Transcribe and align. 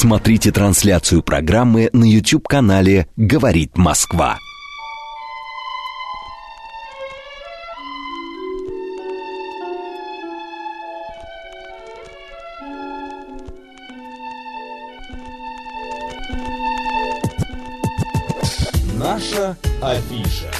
Смотрите 0.00 0.52
трансляцию 0.52 1.24
программы 1.24 1.90
на 1.92 2.04
YouTube-канале 2.04 3.08
«Говорит 3.16 3.76
Москва». 3.76 4.38
Наша 18.94 19.56
афиша. 19.82 20.57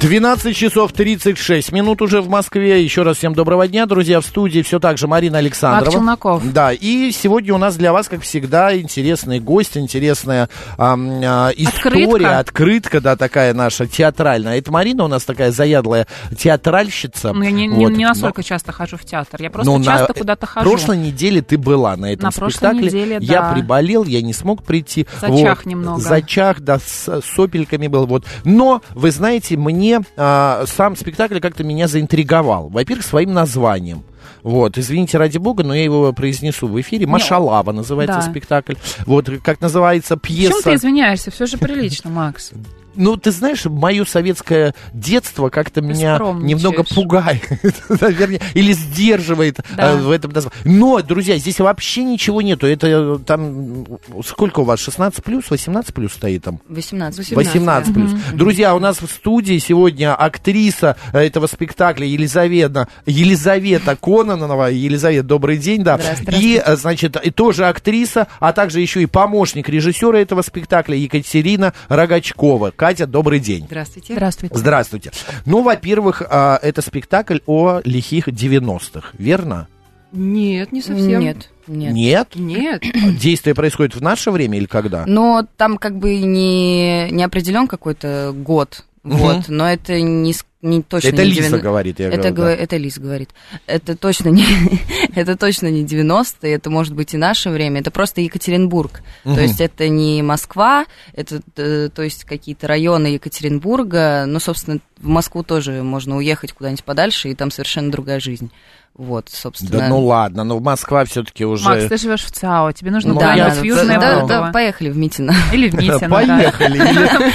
12 0.00 0.54
часов 0.54 0.92
36 0.92 1.72
минут 1.72 2.00
уже 2.02 2.20
в 2.20 2.28
Москве. 2.28 2.84
Еще 2.84 3.02
раз 3.02 3.16
всем 3.16 3.34
доброго 3.34 3.66
дня, 3.66 3.84
друзья. 3.84 4.20
В 4.20 4.24
студии 4.24 4.62
все 4.62 4.78
так 4.78 4.96
же 4.96 5.08
Марина 5.08 5.38
Александрова. 5.38 5.80
Марк 5.86 5.92
Челноков. 5.92 6.52
Да, 6.52 6.72
и 6.72 7.10
сегодня 7.10 7.52
у 7.52 7.58
нас 7.58 7.74
для 7.76 7.92
вас, 7.92 8.08
как 8.08 8.22
всегда, 8.22 8.76
интересный 8.78 9.40
гость, 9.40 9.76
интересная 9.76 10.48
а, 10.76 10.94
а, 10.96 11.50
история, 11.56 12.04
Открытка. 12.06 12.38
открытка, 12.38 13.00
да, 13.00 13.16
такая 13.16 13.52
наша 13.54 13.88
театральная. 13.88 14.58
Это 14.58 14.70
Марина 14.70 15.02
у 15.04 15.08
нас 15.08 15.24
такая 15.24 15.50
заядлая 15.50 16.06
театральщица. 16.38 17.32
Ну, 17.32 17.42
я 17.42 17.50
не, 17.50 17.66
не- 17.66 17.84
Вот. 17.86 17.90
не 17.92 18.04
Но- 18.04 18.10
настолько 18.10 18.44
часто 18.44 18.70
хожу 18.70 18.98
в 18.98 19.04
театр. 19.04 19.42
Я 19.42 19.50
просто 19.50 19.68
ну, 19.68 19.78
на 19.78 19.84
часто 19.84 20.14
куда-то 20.14 20.46
хожу. 20.46 20.70
прошлой 20.70 20.98
неделе 20.98 21.42
ты 21.42 21.58
была 21.58 21.96
на 21.96 22.12
этом 22.12 22.26
На 22.26 22.30
прошлой 22.30 22.52
спектакле. 22.52 22.82
неделе, 22.86 23.18
Я 23.20 23.40
да. 23.42 23.52
приболел, 23.52 24.04
я 24.04 24.22
не 24.22 24.32
смог 24.32 24.62
прийти. 24.62 25.08
Зачах 25.20 25.66
немного. 25.66 26.00
Зачах, 26.00 26.60
да, 26.60 26.78
с 26.78 27.20
сопельками 27.34 27.88
был. 27.88 28.06
Вот. 28.06 28.24
Но, 28.44 28.80
вы 28.94 29.10
знаете, 29.10 29.56
мне 29.56 29.87
а, 30.16 30.64
сам 30.66 30.96
спектакль 30.96 31.38
как-то 31.40 31.64
меня 31.64 31.88
заинтриговал. 31.88 32.68
Во-первых, 32.68 33.04
своим 33.04 33.32
названием. 33.32 34.02
Вот, 34.42 34.78
извините, 34.78 35.18
ради 35.18 35.38
бога, 35.38 35.64
но 35.64 35.74
я 35.74 35.82
его 35.84 36.12
произнесу 36.12 36.68
в 36.68 36.80
эфире. 36.80 37.06
Машалава 37.06 37.72
называется 37.72 38.16
Да. 38.16 38.22
спектакль. 38.22 38.74
Вот, 39.06 39.28
как 39.42 39.60
называется 39.60 40.16
Почему 40.16 40.38
пьеса. 40.38 40.62
ты 40.62 40.74
извиняешься? 40.74 41.30
Все 41.30 41.46
же 41.46 41.58
прилично, 41.58 42.10
Макс. 42.10 42.52
Ну, 42.98 43.16
ты 43.16 43.30
знаешь, 43.30 43.64
мое 43.64 44.04
советское 44.04 44.74
детство 44.92 45.48
как-то 45.48 45.80
меня 45.80 46.16
скромничаешь. 46.16 46.62
немного 46.62 46.82
пугает, 46.84 47.48
наверное, 48.00 48.40
или 48.54 48.72
сдерживает 48.72 49.60
Да. 49.76 49.92
э, 49.92 49.96
в 49.96 50.10
этом 50.10 50.32
названии. 50.32 50.58
Но, 50.64 51.00
друзья, 51.02 51.38
здесь 51.38 51.58
вообще 51.60 52.02
ничего 52.04 52.42
нету. 52.42 52.66
Это 52.66 52.86
э, 52.88 53.18
там, 53.24 53.86
сколько 54.24 54.60
у 54.60 54.64
вас, 54.64 54.80
16 54.80 55.22
плюс, 55.24 55.50
18 55.50 55.94
плюс 55.94 56.12
стоит 56.12 56.42
там? 56.44 56.60
18. 56.68 57.36
18 57.36 57.94
плюс. 57.94 58.10
Друзья, 58.34 58.74
у 58.74 58.78
нас 58.80 59.00
в 59.00 59.06
студии 59.06 59.58
сегодня 59.58 60.14
актриса 60.14 60.96
э, 61.12 61.20
этого 61.20 61.46
спектакля 61.46 62.06
Елизавета, 62.06 62.88
Елизавета 63.06 63.96
Кононова. 63.96 64.70
Елизавета, 64.70 65.26
добрый 65.26 65.56
день, 65.58 65.84
да. 65.84 65.98
Здравствуйте. 65.98 66.38
И, 66.40 66.62
значит, 66.76 67.16
и 67.24 67.30
тоже 67.30 67.66
актриса, 67.66 68.26
а 68.40 68.52
также 68.52 68.80
еще 68.80 69.02
и 69.02 69.06
помощник 69.06 69.68
режиссера 69.68 70.18
этого 70.18 70.42
спектакля 70.42 70.96
Екатерина 70.96 71.72
Рогачкова. 71.88 72.72
Катя, 72.88 73.06
добрый 73.06 73.38
день. 73.38 73.64
Здравствуйте. 73.66 74.14
Здравствуйте. 74.14 74.56
Здравствуйте. 74.56 75.10
Ну, 75.44 75.60
во-первых, 75.62 76.22
а, 76.26 76.58
это 76.62 76.80
спектакль 76.80 77.40
о 77.44 77.82
лихих 77.84 78.28
90-х, 78.28 79.10
верно? 79.18 79.68
Нет, 80.10 80.72
не 80.72 80.80
совсем. 80.80 81.20
Нет, 81.20 81.50
нет. 81.66 81.92
Нет? 81.92 82.28
Нет. 82.34 82.82
Действие 83.20 83.54
происходит 83.54 83.94
в 83.94 84.00
наше 84.00 84.30
время 84.30 84.56
или 84.56 84.64
когда? 84.64 85.04
Но 85.04 85.46
там 85.58 85.76
как 85.76 85.98
бы 85.98 86.16
не, 86.16 87.10
не 87.10 87.22
определен 87.22 87.66
какой-то 87.68 88.32
год. 88.34 88.86
Вот, 89.02 89.48
но 89.48 89.70
это 89.70 90.00
не, 90.00 90.34
не 90.62 90.82
точно 90.82 91.08
Это 91.08 91.24
не 91.24 91.30
Лиза 91.30 91.42
90 91.42 91.58
говорит, 91.60 92.00
я 92.00 92.08
это, 92.08 92.30
говорю, 92.30 92.34
говор- 92.34 92.56
да. 92.56 92.62
это 92.62 92.76
Лиз 92.76 92.98
говорит. 92.98 93.30
Это 93.66 93.96
точно 93.96 94.28
не, 94.30 94.44
это 95.14 95.36
точно 95.36 95.68
не 95.68 95.84
90-е, 95.84 96.52
это 96.52 96.70
может 96.70 96.94
быть 96.94 97.14
и 97.14 97.16
наше 97.16 97.50
время, 97.50 97.80
это 97.80 97.90
просто 97.90 98.20
Екатеринбург. 98.20 99.02
То 99.24 99.40
есть 99.40 99.60
это 99.60 99.88
не 99.88 100.22
Москва, 100.22 100.86
это 101.12 101.40
э, 101.56 101.90
то 101.94 102.02
есть 102.02 102.24
какие-то 102.24 102.66
районы 102.66 103.08
Екатеринбурга. 103.08 104.24
Ну, 104.26 104.40
собственно, 104.40 104.80
в 104.98 105.06
Москву 105.06 105.42
тоже 105.42 105.82
можно 105.82 106.16
уехать 106.16 106.52
куда-нибудь 106.52 106.84
подальше, 106.84 107.28
и 107.28 107.34
там 107.34 107.50
совершенно 107.50 107.90
другая 107.90 108.20
жизнь. 108.20 108.50
Вот, 108.98 109.28
собственно. 109.30 109.70
Да 109.70 109.88
ну 109.88 110.00
ладно, 110.04 110.42
но 110.42 110.58
Москва 110.58 111.04
все-таки 111.04 111.44
уже... 111.44 111.64
Макс, 111.64 111.84
ты 111.86 111.96
живешь 111.96 112.24
в 112.24 112.32
ЦАО, 112.32 112.72
тебе 112.72 112.90
нужно 112.90 113.14
Ну, 113.14 113.20
да, 113.20 113.34
я- 113.34 113.50
в 113.50 113.62
Южное 113.62 113.96
да, 114.00 114.24
да, 114.24 114.50
поехали 114.52 114.90
в 114.90 114.96
Митино. 114.96 115.32
Или 115.52 115.68
в 115.70 115.74
Митино, 115.74 116.00
да. 116.00 116.08
Поехали. 116.08 116.82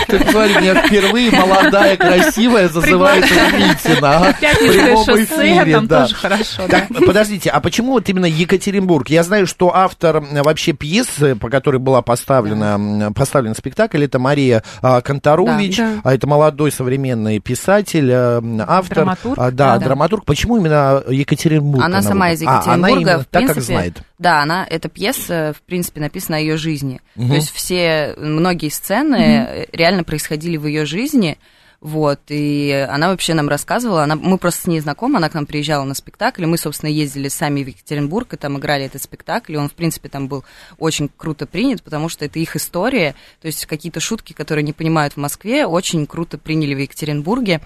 Ты 0.07 0.19
посмотри, 0.19 0.55
меня 0.55 0.75
впервые 0.85 1.31
молодая, 1.31 1.95
красивая 1.95 2.67
зазывается 2.67 3.33
в 3.33 3.53
Митино. 3.53 4.33
в 4.33 4.39
Пятницкое 4.41 5.05
шоссе, 5.05 5.71
там 5.71 5.87
да. 5.87 6.01
тоже 6.01 6.15
хорошо, 6.15 6.63
да. 6.67 6.85
Подождите, 7.07 7.49
а 7.49 7.61
почему 7.61 7.93
вот 7.93 8.09
именно 8.09 8.25
Екатеринбург? 8.25 9.07
Я 9.09 9.23
знаю, 9.23 9.47
что 9.47 9.73
автор 9.73 10.19
вообще 10.19 10.73
пьесы, 10.73 11.37
по 11.37 11.49
которой 11.49 11.77
была 11.77 12.01
поставлена, 12.01 13.13
поставлен 13.13 13.55
спектакль, 13.55 14.03
это 14.03 14.19
Мария 14.19 14.63
а, 14.81 14.99
Конторович, 14.99 15.77
Да, 15.77 15.83
да. 15.93 16.01
а 16.03 16.13
это 16.13 16.27
молодой 16.27 16.73
современный 16.73 17.39
писатель, 17.39 18.11
м, 18.11 18.61
автор. 18.67 18.95
Драматург. 18.97 19.39
а, 19.39 19.49
да, 19.51 19.77
Да. 19.77 19.85
драматург. 19.85 20.25
Почему 20.25 20.57
именно 20.57 21.01
Екатеринбург? 21.07 21.52
Она 21.57 22.01
сама 22.01 22.31
из 22.31 22.39
выбрала? 22.39 22.59
А, 22.59 22.73
она 22.73 22.87
Екатеринбурга, 22.87 23.11
именно 23.11 23.23
в 23.23 23.25
так, 23.25 23.41
как 23.45 23.53
принципе, 23.53 23.75
знает. 23.75 24.03
Да, 24.19 24.41
она, 24.41 24.65
эта 24.69 24.89
пьеса, 24.89 25.53
в 25.57 25.61
принципе, 25.61 26.01
написана 26.01 26.37
о 26.37 26.39
ее 26.39 26.57
жизни. 26.57 27.01
Мгм. 27.15 27.29
То 27.29 27.35
есть 27.35 27.51
все, 27.51 28.15
многие 28.17 28.69
сцены 28.69 29.15
э, 29.15 29.65
реально 29.71 30.03
происходили 30.03 30.57
в 30.57 30.67
ее 30.67 30.85
жизни, 30.85 31.37
вот, 31.83 32.21
и 32.29 32.87
она 32.89 33.09
вообще 33.09 33.33
нам 33.33 33.49
рассказывала, 33.49 34.03
она, 34.03 34.15
мы 34.15 34.37
просто 34.37 34.61
с 34.61 34.67
ней 34.67 34.79
знакомы, 34.79 35.17
она 35.17 35.27
к 35.27 35.33
нам 35.33 35.45
приезжала 35.45 35.83
на 35.83 35.93
спектакль, 35.93 36.45
мы, 36.45 36.57
собственно, 36.57 36.89
ездили 36.89 37.27
сами 37.27 37.61
в 37.61 37.67
Екатеринбург, 37.67 38.33
и 38.33 38.37
там 38.37 38.57
играли 38.57 38.85
этот 38.85 39.03
спектакль, 39.03 39.55
и 39.55 39.57
он, 39.57 39.67
в 39.67 39.73
принципе, 39.73 40.07
там 40.07 40.29
был 40.29 40.45
очень 40.79 41.09
круто 41.09 41.45
принят, 41.45 41.83
потому 41.83 42.07
что 42.07 42.23
это 42.23 42.39
их 42.39 42.55
история, 42.55 43.15
то 43.41 43.47
есть 43.47 43.65
какие-то 43.65 43.99
шутки, 43.99 44.31
которые 44.31 44.63
не 44.63 44.71
понимают 44.71 45.15
в 45.15 45.17
Москве, 45.17 45.65
очень 45.65 46.07
круто 46.07 46.37
приняли 46.37 46.73
в 46.73 46.77
Екатеринбурге, 46.77 47.59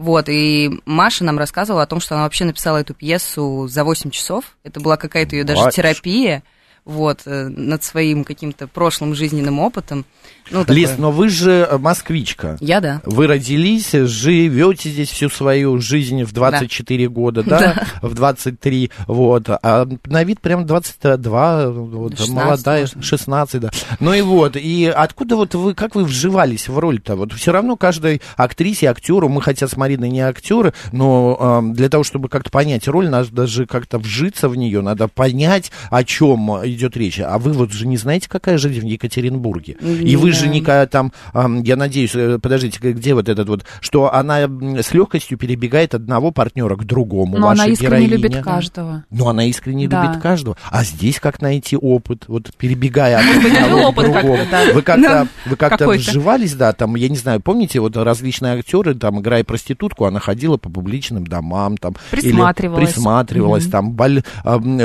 вот, 0.00 0.30
и 0.30 0.70
Маша 0.86 1.24
нам 1.24 1.38
рассказывала 1.38 1.82
о 1.82 1.86
том, 1.86 2.00
что 2.00 2.14
она 2.14 2.24
вообще 2.24 2.46
написала 2.46 2.78
эту 2.78 2.94
пьесу 2.94 3.68
за 3.68 3.84
8 3.84 4.10
часов. 4.10 4.56
Это 4.64 4.80
была 4.80 4.96
какая-то 4.96 5.36
ее 5.36 5.44
даже 5.44 5.60
Батюшки. 5.60 5.76
терапия, 5.76 6.42
вот, 6.84 7.22
э, 7.26 7.48
над 7.48 7.82
своим 7.82 8.24
каким-то 8.24 8.66
прошлым 8.66 9.14
жизненным 9.14 9.58
опытом. 9.58 10.04
Ну, 10.50 10.64
Лиз, 10.66 10.90
такое. 10.90 11.02
но 11.02 11.12
вы 11.12 11.28
же 11.28 11.68
э, 11.70 11.78
москвичка. 11.78 12.56
Я, 12.60 12.80
да. 12.80 13.00
Вы 13.04 13.26
родились, 13.26 13.92
живете 13.92 14.90
здесь 14.90 15.10
всю 15.10 15.28
свою 15.28 15.78
жизнь 15.78 16.24
в 16.24 16.32
24 16.32 17.08
года, 17.08 17.42
да? 17.42 17.86
В 18.02 18.14
23, 18.14 18.90
вот. 19.06 19.48
А 19.48 19.88
на 20.06 20.24
вид 20.24 20.40
прям 20.40 20.66
22, 20.66 21.70
вот, 21.70 22.12
16 22.12 22.34
молодая, 22.34 22.80
можно. 22.82 23.02
16, 23.02 23.60
да. 23.60 23.70
Ну 24.00 24.12
и 24.12 24.22
вот, 24.22 24.56
и 24.56 24.86
откуда 24.86 25.36
вот 25.36 25.54
вы, 25.54 25.74
как 25.74 25.94
вы 25.94 26.04
вживались 26.04 26.68
в 26.68 26.78
роль-то? 26.78 27.14
Вот 27.14 27.32
все 27.32 27.52
равно 27.52 27.76
каждой 27.76 28.20
актрисе, 28.36 28.88
актеру, 28.88 29.28
мы 29.28 29.42
хотя 29.42 29.68
с 29.68 29.76
Мариной 29.76 30.10
не 30.10 30.20
актеры, 30.20 30.72
но 30.90 31.62
э, 31.62 31.74
для 31.74 31.88
того, 31.88 32.02
чтобы 32.02 32.28
как-то 32.28 32.50
понять 32.50 32.88
роль, 32.88 33.08
надо 33.08 33.30
даже 33.30 33.66
как-то 33.66 33.98
вжиться 33.98 34.48
в 34.48 34.56
нее, 34.56 34.80
надо 34.80 35.06
понять, 35.06 35.70
о 35.90 36.02
чем 36.02 36.62
идет 36.72 36.96
речь. 36.96 37.20
А 37.20 37.38
вы 37.38 37.52
вот 37.52 37.72
же 37.72 37.86
не 37.86 37.96
знаете, 37.96 38.28
какая 38.28 38.58
жизнь 38.58 38.80
в 38.80 38.84
Екатеринбурге? 38.84 39.74
И 39.80 40.16
вы 40.16 40.32
же 40.32 40.46
Да. 40.46 40.52
никогда 40.52 40.86
там, 40.86 41.12
ам, 41.32 41.62
я 41.62 41.76
надеюсь, 41.76 42.14
э, 42.14 42.38
подождите, 42.38 42.78
где 42.92 43.14
вот 43.14 43.28
этот 43.28 43.48
вот, 43.48 43.64
что 43.80 44.12
она 44.12 44.48
с 44.82 44.92
легкостью 44.92 45.38
перебегает 45.38 45.94
одного 45.94 46.30
партнера 46.32 46.76
к 46.76 46.84
другому. 46.84 47.38
Но 47.38 47.48
она 47.48 47.66
искренне 47.66 48.06
героиня. 48.06 48.16
любит 48.16 48.42
каждого. 48.42 49.04
Но 49.10 49.28
она 49.28 49.44
искренне 49.44 49.88
Да. 49.88 50.04
любит 50.04 50.20
каждого. 50.22 50.56
А 50.70 50.84
здесь 50.84 51.20
как 51.20 51.40
найти 51.42 51.76
опыт, 51.76 52.24
вот 52.28 52.50
перебегая 52.56 53.18
от 53.18 53.24
одного 53.46 53.92
к 53.92 53.94
другому? 53.96 54.38
Вы 54.74 54.82
как-то, 54.82 55.28
вы 55.46 55.56
как-то 55.56 55.88
вживались, 55.88 56.54
да, 56.54 56.72
там, 56.72 56.94
я 56.96 57.08
не 57.08 57.16
знаю, 57.16 57.40
помните, 57.40 57.80
вот 57.80 57.96
различные 57.96 58.54
актеры, 58.54 58.94
там, 58.94 59.20
играя 59.20 59.44
проститутку, 59.44 60.04
она 60.04 60.20
ходила 60.20 60.56
по 60.56 60.68
публичным 60.70 61.26
домам, 61.26 61.76
там, 61.76 61.94
Присматривалась. 62.10 62.92
присматривалась, 62.92 63.66
там, 63.66 63.96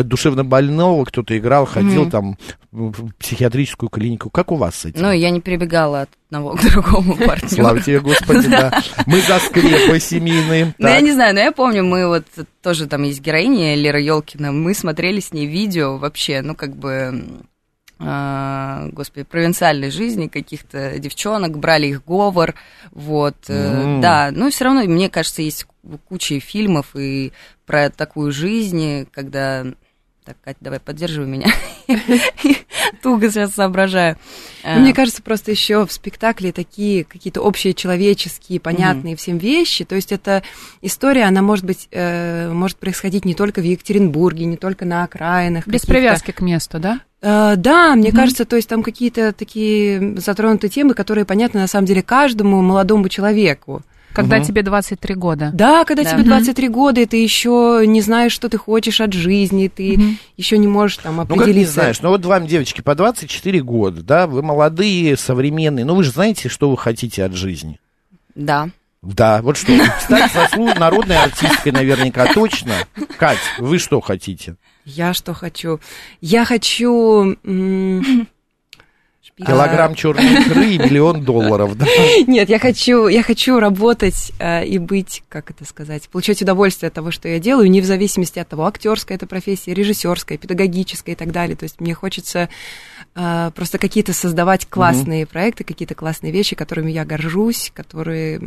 душевно 0.03 0.43
больного 0.45 1.05
кто-то 1.05 1.37
играл, 1.37 1.65
ходил 1.75 2.09
там 2.09 2.37
в 2.71 3.11
психиатрическую 3.19 3.89
клинику. 3.89 4.29
Как 4.29 4.51
у 4.51 4.55
вас 4.55 4.75
с 4.75 4.85
этим? 4.85 5.01
Ну, 5.01 5.11
я 5.11 5.29
не 5.29 5.41
перебегала 5.41 6.01
от 6.01 6.09
одного 6.27 6.55
к 6.55 6.61
другому 6.61 7.15
партнеру. 7.27 7.55
Слава 7.55 7.81
тебе, 7.81 7.99
Господи, 7.99 8.47
да. 8.49 8.81
Мы 9.05 9.21
за 9.21 9.39
скрепы 9.39 9.99
семейные. 9.99 10.73
Ну, 10.77 10.87
я 10.87 11.01
не 11.01 11.11
знаю, 11.11 11.33
но 11.35 11.41
я 11.41 11.51
помню, 11.51 11.83
мы 11.83 12.07
вот 12.07 12.25
тоже 12.61 12.87
там 12.87 13.03
есть 13.03 13.21
героиня 13.21 13.75
Лера 13.75 13.99
Елкина, 13.99 14.51
мы 14.51 14.73
смотрели 14.73 15.19
с 15.19 15.33
ней 15.33 15.47
видео 15.47 15.97
вообще, 15.97 16.41
ну, 16.41 16.55
как 16.55 16.75
бы, 16.75 17.43
а, 17.99 18.89
господи, 18.91 19.23
провинциальной 19.23 19.91
жизни 19.91 20.27
каких-то 20.27 20.97
девчонок, 20.99 21.57
брали 21.57 21.87
их 21.87 22.05
говор, 22.05 22.55
вот, 22.91 23.35
М. 23.47 24.01
да, 24.01 24.31
но 24.31 24.49
все 24.49 24.65
равно, 24.65 24.83
мне 24.83 25.09
кажется, 25.09 25.41
есть 25.41 25.65
куча 26.07 26.39
фильмов 26.39 26.95
и 26.95 27.31
про 27.65 27.89
такую 27.89 28.31
жизнь, 28.31 29.07
когда... 29.11 29.65
Так, 30.25 30.37
Катя, 30.43 30.57
давай, 30.59 30.79
поддерживай 30.79 31.27
меня. 31.27 31.47
туго 33.01 33.29
сейчас 33.29 33.53
соображаю. 33.53 34.17
Ну, 34.63 34.79
Мне 34.79 34.93
кажется, 34.93 35.21
просто 35.21 35.51
еще 35.51 35.85
в 35.85 35.91
спектакле 35.91 36.51
такие 36.51 37.03
какие-то 37.03 37.41
общие 37.41 37.75
человеческие, 37.75 38.59
понятные 38.59 39.15
всем 39.15 39.37
вещи. 39.37 39.85
То 39.85 39.93
есть 39.93 40.11
эта 40.11 40.41
история, 40.81 41.25
она 41.25 41.43
может 41.43 41.65
быть, 41.65 41.87
э, 41.91 42.49
может 42.51 42.77
происходить 42.77 43.25
не 43.25 43.35
только 43.35 43.61
в 43.61 43.63
Екатеринбурге, 43.63 44.45
не 44.45 44.57
только 44.57 44.85
на 44.85 45.03
окраинах. 45.03 45.67
Без 45.67 45.81
каких-то. 45.81 45.87
привязки 45.87 46.31
к 46.31 46.41
месту, 46.41 46.79
да? 46.79 47.01
Э, 47.21 47.53
да, 47.55 47.95
мне 47.95 48.09
Мгм. 48.09 48.17
кажется, 48.17 48.45
то 48.45 48.55
есть 48.55 48.67
там 48.67 48.81
какие-то 48.81 49.31
такие 49.33 50.17
затронуты 50.17 50.69
темы, 50.69 50.95
которые 50.95 51.25
понятны 51.25 51.59
на 51.59 51.67
самом 51.67 51.85
деле 51.85 52.01
каждому 52.01 52.61
молодому 52.63 53.09
человеку. 53.09 53.83
Когда 54.15 54.37
Мгм. 54.37 54.45
тебе 54.45 54.61
23 54.63 55.13
года. 55.15 55.51
Да, 55.53 55.83
когда 55.83 56.03
Да. 56.03 56.09
тебе 56.11 56.19
Мгм. 56.21 56.29
23 56.29 56.69
года, 56.69 57.01
и 57.01 57.05
ты 57.05 57.21
еще 57.21 57.83
не 57.85 57.99
знаешь, 58.01 58.31
что 58.31 58.47
ты 58.47 58.57
хочешь 58.57 59.01
от 59.01 59.11
жизни, 59.13 59.67
ты 59.67 59.97
Мгм. 59.97 60.17
еще 60.37 60.57
не 60.57 60.67
можешь 60.67 60.97
там 60.97 61.17
Ну, 61.17 61.21
как 61.25 61.35
не 61.35 61.41
определиться. 61.43 61.73
знаешь, 61.73 62.01
ну 62.01 62.09
вот 62.09 62.25
вам, 62.25 62.47
девочки, 62.47 62.79
по 62.81 62.95
24 62.95 63.61
года, 63.61 64.01
да, 64.01 64.25
вы 64.25 64.41
молодые, 64.41 65.17
современные, 65.17 65.83
ну 65.85 65.95
вы 65.95 66.03
же 66.03 66.11
знаете, 66.11 66.47
что 66.49 66.69
вы 66.71 66.77
хотите 66.77 67.23
от 67.25 67.33
жизни. 67.33 67.79
Да. 68.35 68.69
Да, 69.01 69.41
вот 69.43 69.57
что, 69.57 69.71
стать 70.01 70.31
заслуж- 70.31 70.79
народной 70.79 71.17
артисткой 71.17 71.73
наверняка 71.73 72.33
точно. 72.33 72.73
Кать, 73.19 73.37
вы 73.59 73.77
что 73.79 73.99
хотите? 74.01 74.55
Я 74.85 75.13
что 75.13 75.33
хочу? 75.33 75.79
Я 76.21 76.45
хочу... 76.45 77.35
м, 77.43 78.27
Килограмм 79.37 79.95
черной 79.95 80.41
икры 80.41 80.65
и 80.65 80.77
миллион 80.77 81.23
долларов, 81.23 81.75
да? 81.77 81.85
Нет, 82.27 82.47
я 82.47 82.59
хочу, 82.59 83.07
я 83.07 83.23
хочу 83.23 83.59
работать 83.59 84.31
э, 84.39 84.65
и 84.65 84.77
быть, 84.77 85.23
как 85.29 85.51
это 85.51 85.65
сказать, 85.65 86.07
получать 86.09 86.41
удовольствие 86.41 86.87
от 86.87 86.93
того, 86.93 87.11
что 87.11 87.27
я 87.27 87.39
делаю, 87.39 87.69
не 87.69 87.81
в 87.81 87.85
зависимости 87.85 88.39
от 88.39 88.47
того, 88.47 88.65
актерская 88.65 89.17
это 89.17 89.27
профессия, 89.27 89.73
режиссерская, 89.73 90.37
педагогическая 90.37 91.15
и 91.15 91.17
так 91.17 91.31
далее. 91.31 91.55
То 91.55 91.63
есть 91.63 91.81
мне 91.81 91.93
хочется 91.93 92.49
э, 93.15 93.51
просто 93.55 93.77
какие-то 93.77 94.13
создавать 94.13 94.67
классные 94.67 95.25
проекты, 95.25 95.63
какие-то 95.63 95.95
классные 95.95 96.31
вещи, 96.31 96.55
которыми 96.55 96.91
я 96.91 97.03
горжусь, 97.03 97.71
которые, 97.73 98.39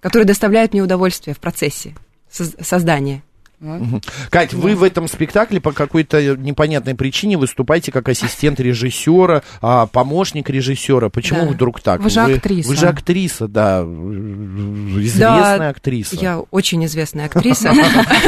которые 0.00 0.26
доставляют 0.26 0.72
мне 0.72 0.82
удовольствие 0.82 1.34
в 1.34 1.40
процессе 1.40 1.94
соз- 2.30 2.56
создания. 2.62 3.22
Вот. 3.60 4.04
Кать, 4.30 4.54
вы 4.54 4.74
в 4.74 4.82
этом 4.82 5.06
спектакле 5.06 5.60
по 5.60 5.72
какой-то 5.72 6.36
непонятной 6.36 6.94
причине 6.94 7.36
выступаете 7.36 7.92
как 7.92 8.08
ассистент 8.08 8.58
режиссера, 8.58 9.42
а, 9.60 9.86
помощник 9.86 10.48
режиссера. 10.48 11.10
Почему 11.10 11.42
Да. 11.42 11.46
вдруг 11.48 11.80
так? 11.80 12.00
Вы 12.00 12.08
же 12.08 12.20
актриса. 12.20 12.68
Вы 12.68 12.76
же 12.76 12.86
актриса, 12.88 13.48
да, 13.48 13.82
известная 13.82 15.70
актриса. 15.70 16.16
Я 16.16 16.40
очень 16.50 16.84
известная 16.86 17.26
актриса. 17.26 17.72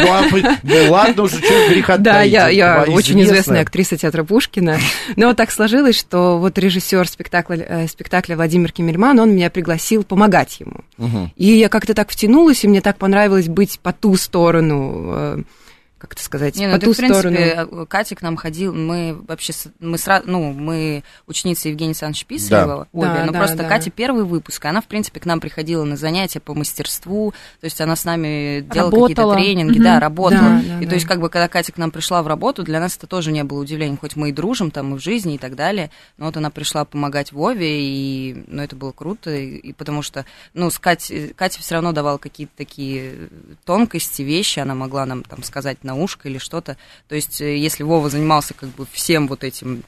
Ну, 0.02 0.08
а 0.10 0.22
вы- 0.30 0.42
ну, 0.62 0.90
ладно 0.90 1.22
уже, 1.24 1.36
что 1.38 1.68
греха 1.68 1.96
Да, 1.96 2.22
я, 2.22 2.84
вы 2.86 2.94
очень 2.94 3.20
известная 3.22 3.62
актриса 3.62 3.96
театра 3.96 4.24
Пушкина. 4.24 4.78
Но 5.16 5.32
так 5.34 5.50
сложилось, 5.50 5.98
что 5.98 6.38
вот 6.38 6.58
режиссер 6.58 7.06
спектакля, 7.08 7.64
э, 7.68 7.86
спектакля 7.88 8.36
Владимир 8.36 8.72
Кемельман, 8.72 9.18
он 9.18 9.34
меня 9.34 9.50
пригласил 9.50 10.04
помогать 10.04 10.60
ему. 10.60 10.80
И 11.36 11.46
я 11.46 11.68
как-то 11.68 11.94
так 11.94 12.10
втянулась, 12.10 12.64
и 12.64 12.68
мне 12.68 12.80
так 12.80 12.96
понравилось 12.98 13.48
быть 13.48 13.78
по 13.80 13.92
ту 13.92 14.16
сторону, 14.16 15.12
Um. 15.22 15.46
Как 16.02 16.14
это 16.14 16.22
сказать, 16.24 16.56
Не, 16.56 16.66
по 16.66 16.72
ну 16.72 16.78
ты, 16.80 16.86
ту 16.86 16.92
в 16.94 16.96
принципе, 16.96 17.50
сторону. 17.52 17.82
э, 17.82 17.86
Катя 17.86 18.16
к 18.16 18.22
нам 18.22 18.34
ходил, 18.36 18.74
мы 18.74 19.16
вообще, 19.28 19.52
мы 19.78 19.98
сразу, 19.98 20.24
ну, 20.28 20.52
мы 20.52 21.04
ученицы 21.28 21.68
Евгения 21.68 21.90
Александровича 21.90 22.26
Писарева, 22.26 22.88
обе, 22.92 23.06
Да, 23.06 23.24
но 23.24 23.30
да, 23.32 23.38
просто 23.38 23.58
да. 23.58 23.68
Катя 23.68 23.90
первый 23.90 24.24
выпуск, 24.24 24.64
и 24.64 24.68
она, 24.68 24.80
в 24.80 24.86
принципе, 24.86 25.20
к 25.20 25.26
нам 25.26 25.38
приходила 25.38 25.84
на 25.84 25.96
занятия 25.96 26.40
по 26.40 26.54
мастерству, 26.54 27.30
то 27.60 27.64
есть 27.66 27.80
она 27.80 27.94
с 27.94 28.04
нами 28.04 28.66
делала 28.68 28.90
какие-то 28.90 29.32
тренинги, 29.32 29.76
Мгм. 29.76 29.84
да, 29.84 30.00
работала. 30.00 30.40
Да, 30.40 30.62
да, 30.66 30.80
и 30.80 30.84
да. 30.84 30.88
то 30.88 30.94
есть, 30.96 31.06
как 31.06 31.20
бы, 31.20 31.28
когда 31.30 31.46
Катя 31.46 31.70
к 31.70 31.78
нам 31.78 31.92
пришла 31.92 32.20
в 32.24 32.26
работу, 32.26 32.64
для 32.64 32.80
нас 32.80 32.96
это 32.96 33.06
тоже 33.06 33.30
не 33.30 33.44
было 33.44 33.60
удивлением, 33.60 33.96
хоть 33.96 34.16
мы 34.16 34.30
и 34.30 34.32
дружим 34.32 34.72
там 34.72 34.96
и 34.96 34.98
в 34.98 35.00
жизни 35.00 35.36
и 35.36 35.38
так 35.38 35.54
далее, 35.54 35.92
но 36.18 36.26
вот 36.26 36.36
она 36.36 36.50
пришла 36.50 36.84
помогать 36.84 37.30
Вове, 37.30 37.80
и, 37.80 38.42
ну, 38.48 38.60
это 38.60 38.74
было 38.74 38.90
круто, 38.90 39.30
и, 39.30 39.56
и 39.56 39.72
потому 39.72 40.02
что, 40.02 40.26
ну, 40.52 40.68
с 40.68 40.80
Катей, 40.80 41.28
Катя 41.28 41.60
все 41.60 41.74
равно 41.76 41.92
давала 41.92 42.18
какие-то 42.18 42.52
такие 42.56 43.28
тонкости, 43.64 44.22
вещи, 44.22 44.58
она 44.58 44.74
могла 44.74 45.06
нам 45.06 45.22
там 45.22 45.42
сказать 45.42 45.84
на 45.84 45.91
ушко 45.94 46.28
или 46.28 46.38
что-то, 46.38 46.76
то 47.08 47.14
есть, 47.14 47.40
э, 47.40 47.56
если 47.56 47.82
Вова 47.82 48.10
занимался 48.10 48.54
как 48.54 48.70
бы 48.70 48.86
всем 48.90 49.28
вот 49.28 49.44
этим, 49.44 49.84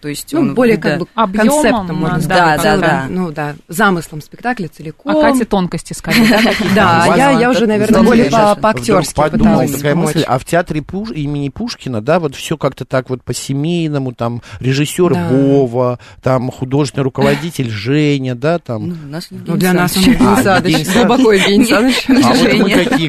то 0.00 0.08
есть 0.08 0.32
Ну, 0.32 0.40
он... 0.40 0.54
более 0.54 0.76
да. 0.76 0.98
как 0.98 0.98
бы 1.00 1.06
концептом, 1.38 1.96
можно 1.96 2.18
да, 2.18 2.20
сказать. 2.20 2.56
да, 2.56 2.62
целым, 2.62 2.80
да. 2.80 3.06
Ну, 3.08 3.30
да, 3.32 3.54
замыслом 3.68 4.20
спектакля 4.20 4.68
целиком. 4.68 5.16
А 5.16 5.20
Катя 5.20 5.44
тонкости 5.44 5.92
скорее, 5.92 6.26
да? 6.74 7.06
Да, 7.06 7.14
я, 7.16 7.30
я 7.40 7.50
уже, 7.50 7.66
наверное, 7.66 8.02
более 8.02 8.30
по-актерски 8.30 9.14
пыталась 9.14 9.70
такая 9.72 9.94
помочь. 9.94 10.14
мысль, 10.14 10.24
а 10.26 10.38
в 10.38 10.44
театре 10.44 10.80
Пуш- 10.82 11.12
имени 11.14 11.48
Пушкина, 11.50 12.00
да, 12.00 12.18
вот 12.18 12.34
все 12.34 12.56
как-то 12.56 12.84
так 12.84 13.10
вот 13.10 13.22
по-семейному, 13.22 14.12
там 14.12 14.42
режиссер 14.60 15.14
Да. 15.14 15.28
Вова, 15.28 15.98
там 16.22 16.50
художественный 16.50 17.04
руководитель 17.04 17.70
Женя, 17.70 18.34
да, 18.34 18.58
там. 18.58 18.88
Ну, 18.88 19.20
Ну, 19.46 19.56
для 19.56 19.72
нас 19.72 19.96
он. 19.96 20.02
Евгений 20.02 20.84
А, 20.86 20.92
глубоко 20.94 21.32
Евгений. 21.32 21.72
А 21.72 21.80
вот 21.80 22.62
вы 22.62 22.70
какие 22.70 23.08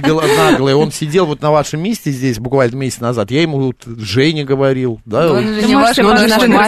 наглые. 0.51 0.75
Он 0.75 0.91
сидел 0.91 1.25
вот 1.25 1.41
на 1.41 1.51
вашем 1.51 1.81
месте 1.81 2.11
здесь 2.11 2.39
буквально 2.39 2.75
месяц 2.75 2.99
назад. 2.99 3.31
Я 3.31 3.41
ему 3.41 3.59
вот 3.59 3.83
Женя 3.85 4.45
говорил, 4.45 4.99
да. 5.05 5.31
Он 5.31 5.37
он- 5.37 5.43
же 5.55 5.67
не 5.67 5.75
ваш. 5.75 5.97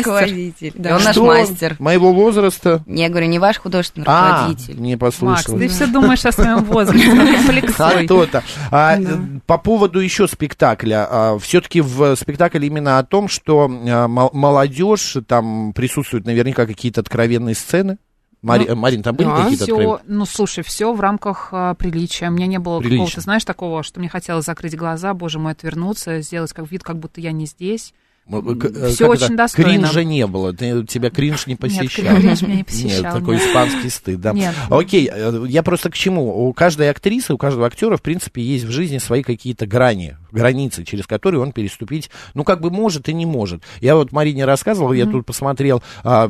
Руководитель. 0.05 0.73
Да. 0.75 0.95
Он 0.97 1.03
наш 1.03 1.17
мастер. 1.17 1.75
Моего 1.79 2.13
возраста. 2.13 2.81
Не, 2.85 3.03
я 3.03 3.09
говорю, 3.09 3.27
не 3.27 3.39
ваш 3.39 3.57
художественный 3.57 4.05
А, 4.07 4.39
руководитель. 4.41 4.79
не 4.81 4.95
Макс, 4.95 4.99
послушал. 5.17 5.57
ты 5.57 5.67
все 5.67 5.87
думаешь 5.87 6.25
о 6.25 6.31
своем 6.31 6.63
возрасте, 6.63 7.09
А 7.11 7.35
комплексуй. 7.37 8.07
то-то. 8.07 8.43
А, 8.71 8.97
э, 8.99 9.05
По 9.45 9.57
поводу 9.57 9.99
еще 9.99 10.27
спектакля. 10.27 11.37
все-таки 11.39 11.81
в 11.81 12.15
спектакле 12.15 12.67
именно 12.67 12.99
о 12.99 13.03
том, 13.03 13.27
что 13.27 13.69
а, 13.69 14.07
мол- 14.07 14.31
молодежь, 14.33 15.17
там 15.27 15.73
присутствуют 15.73 16.25
наверняка 16.25 16.65
какие-то 16.65 17.01
откровенные 17.01 17.55
сцены. 17.55 17.97
Мари- 18.41 18.67
Ну, 18.69 18.75
Марин, 18.77 19.03
там 19.03 19.15
были 19.17 19.27
да, 19.27 19.43
какие-то 19.43 19.65
откровенные? 19.65 19.97
Все, 19.97 20.03
ну 20.07 20.25
слушай, 20.25 20.63
все 20.63 20.93
в 20.93 21.01
рамках 21.01 21.49
а, 21.51 21.73
приличия. 21.73 22.29
У 22.29 22.31
меня 22.31 22.47
не 22.47 22.57
было 22.57 22.79
Приличия. 22.79 22.99
какого-то, 22.99 23.21
знаешь, 23.21 23.43
такого, 23.43 23.83
что 23.83 23.99
мне 23.99 24.07
хотелось 24.07 24.45
закрыть 24.45 24.77
глаза, 24.77 25.13
боже 25.13 25.39
мой, 25.39 25.51
отвернуться, 25.51 26.21
сделать 26.21 26.53
как 26.53 26.71
вид, 26.71 26.81
как 26.83 26.97
будто 26.99 27.19
я 27.19 27.33
не 27.33 27.45
здесь. 27.47 27.93
Э, 28.31 28.37
э, 28.37 28.95
как 28.97 29.09
очень 29.09 29.25
это? 29.25 29.35
достойно. 29.35 29.69
Кринжа 29.71 30.03
не 30.03 30.27
было. 30.27 30.53
Ты- 30.53 30.85
тебя 30.85 31.09
кринж 31.09 31.47
не 31.47 31.53
Нет, 31.53 31.59
посещал. 31.59 32.15
кринж 32.17 32.41
меня 32.43 32.51
не 32.51 32.57
Нет, 32.57 32.65
посещал. 32.67 33.13
такой 33.19 33.35
нет. 33.37 33.47
испанский 33.47 33.89
стыд, 33.89 34.21
да. 34.21 34.33
Нет. 34.33 34.53
Окей, 34.69 35.09
э, 35.11 35.45
я 35.47 35.63
просто 35.63 35.89
к 35.89 35.95
чему? 35.95 36.47
У 36.47 36.53
каждой 36.53 36.89
актрисы, 36.89 37.33
у 37.33 37.37
каждого 37.37 37.65
актера, 37.67 37.97
в 37.97 38.01
принципе, 38.01 38.41
есть 38.41 38.65
в 38.65 38.71
жизни 38.71 38.99
свои 38.99 39.23
какие-то 39.23 39.65
грани, 39.65 40.17
границы, 40.31 40.83
через 40.83 41.07
которые 41.07 41.41
он 41.41 41.51
переступить, 41.51 42.09
ну, 42.35 42.43
как 42.43 42.61
бы 42.61 42.69
может 42.69 43.09
и 43.09 43.13
не 43.13 43.25
может. 43.25 43.63
Я 43.81 43.95
вот 43.95 44.11
Марине 44.11 44.45
рассказывал, 44.45 44.93
я 44.93 45.05
тут 45.05 45.25
посмотрел 45.25 45.81
а, 46.03 46.27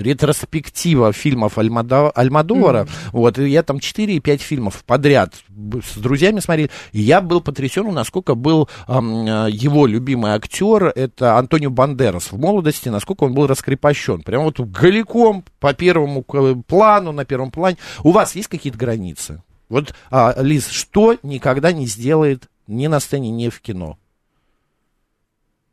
ретроспектива 0.00 1.12
фильмов 1.12 1.58
Альмадо- 1.58 2.10
Альмадовара, 2.14 2.88
вот, 3.12 3.38
и 3.38 3.48
я 3.48 3.62
там 3.62 3.80
4 3.80 4.16
и 4.16 4.20
5 4.20 4.40
фильмов 4.40 4.84
подряд 4.84 5.34
с 5.48 5.96
друзьями 5.98 6.40
смотрел, 6.40 6.68
и 6.92 7.00
я 7.00 7.20
был 7.20 7.40
потрясен, 7.40 7.92
насколько 7.92 8.34
был 8.34 8.68
ам, 8.86 9.26
э, 9.26 9.50
его 9.50 9.86
любимый 9.86 10.32
актер, 10.32 10.92
это 10.94 11.38
Антонио 11.38 11.70
Бандерас 11.70 12.32
в 12.32 12.38
молодости, 12.38 12.88
насколько 12.88 13.24
он 13.24 13.34
был 13.34 13.46
раскрепощен, 13.46 14.22
прям 14.22 14.44
вот 14.44 14.60
голиком 14.60 15.44
по 15.58 15.74
первому 15.74 16.22
плану, 16.22 17.12
на 17.12 17.24
первом 17.24 17.50
плане. 17.50 17.76
У 18.02 18.10
вас 18.10 18.34
есть 18.34 18.48
какие-то 18.48 18.78
границы? 18.78 19.42
Вот, 19.68 19.94
а, 20.10 20.34
Лиз, 20.42 20.68
что 20.68 21.16
никогда 21.22 21.72
не 21.72 21.86
сделает 21.86 22.48
ни 22.66 22.86
на 22.88 23.00
сцене, 23.00 23.30
ни 23.30 23.48
в 23.48 23.60
кино? 23.60 23.98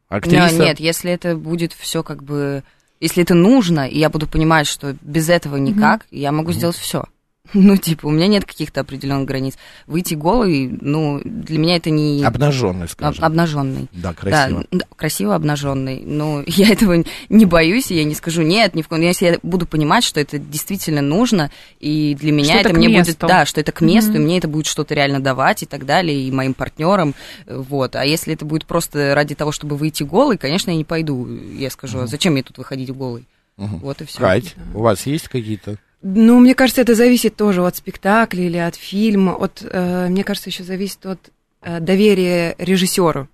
Актриса? 0.09 0.53
Не, 0.53 0.65
Нет, 0.65 0.79
если 0.79 1.11
это 1.11 1.35
будет 1.35 1.73
все 1.73 2.03
как 2.03 2.23
бы... 2.23 2.63
Если 2.99 3.23
это 3.23 3.35
нужно, 3.35 3.87
и 3.87 3.99
я 3.99 4.09
буду 4.09 4.27
понимать, 4.27 4.67
что 4.67 4.95
без 5.01 5.29
этого 5.29 5.57
никак, 5.57 6.05
я 6.11 6.31
могу 6.31 6.51
сделать 6.51 6.75
все. 6.75 7.05
Ну, 7.53 7.77
типа, 7.77 8.07
у 8.07 8.11
меня 8.11 8.27
нет 8.27 8.45
каких-то 8.45 8.81
определенных 8.81 9.27
границ. 9.27 9.55
Выйти 9.87 10.13
голый, 10.13 10.69
ну, 10.81 11.21
для 11.23 11.57
меня 11.59 11.75
это 11.77 11.89
не... 11.89 12.23
Обнаженный, 12.23 12.87
скажем. 12.87 13.23
обнаженный. 13.23 13.87
Да, 13.93 14.13
красиво. 14.13 14.65
Да, 14.71 14.79
да, 14.79 14.85
красиво 14.95 15.35
обнаженный. 15.35 16.01
Ну, 16.05 16.43
я 16.47 16.69
этого 16.69 17.03
не 17.29 17.45
боюсь, 17.45 17.91
и 17.91 17.95
я 17.95 18.03
не 18.03 18.15
скажу 18.15 18.41
нет, 18.41 18.75
ни 18.75 18.81
в 18.81 18.87
коем. 18.87 19.01
Если 19.01 19.25
я 19.25 19.39
буду 19.43 19.65
понимать, 19.65 20.03
что 20.03 20.19
это 20.19 20.37
действительно 20.37 21.01
нужно, 21.01 21.51
и 21.79 22.15
для 22.19 22.31
меня 22.31 22.51
Что 22.53 22.59
это, 22.59 22.69
это 22.69 22.77
мне 22.77 22.89
будет, 22.89 23.07
месту. 23.07 23.27
да, 23.27 23.45
что 23.45 23.61
это 23.61 23.71
к 23.71 23.81
месту, 23.81 24.11
Мгм. 24.11 24.21
и 24.21 24.23
мне 24.25 24.37
это 24.37 24.47
будет 24.47 24.65
что-то 24.65 24.93
реально 24.93 25.19
давать 25.19 25.63
и 25.63 25.65
так 25.65 25.85
далее, 25.85 26.19
и 26.21 26.31
моим 26.31 26.53
партнерам, 26.53 27.15
вот. 27.47 27.95
А 27.95 28.05
если 28.05 28.33
это 28.33 28.45
будет 28.45 28.65
просто 28.65 29.13
ради 29.15 29.35
того, 29.35 29.51
чтобы 29.51 29.75
выйти 29.77 30.03
голый, 30.03 30.37
конечно, 30.37 30.71
я 30.71 30.77
не 30.77 30.85
пойду. 30.85 31.27
Я 31.27 31.69
скажу, 31.69 31.99
а 31.99 32.07
зачем 32.07 32.33
мне 32.33 32.43
тут 32.43 32.57
выходить 32.57 32.91
голый? 32.91 33.25
Мгм. 33.57 33.79
Вот 33.79 34.01
и 34.01 34.05
все. 34.05 34.19
Кать, 34.19 34.55
у 34.75 34.81
вас 34.81 35.05
есть 35.05 35.27
какие-то? 35.29 35.77
Ну, 36.01 36.39
мне 36.39 36.53
кажется, 36.53 36.81
это 36.81 36.95
зависит 36.95 37.35
тоже 37.35 37.65
от 37.65 37.75
спектакля 37.75 38.43
или 38.43 38.57
от 38.57 38.75
фильма. 38.75 39.33
От, 39.33 39.63
э, 39.63 40.07
мне 40.09 40.23
кажется, 40.23 40.49
еще 40.49 40.63
зависит 40.63 41.05
от 41.05 41.19
э, 41.61 41.79
доверия 41.79 42.55
режиссеру. 42.57 43.27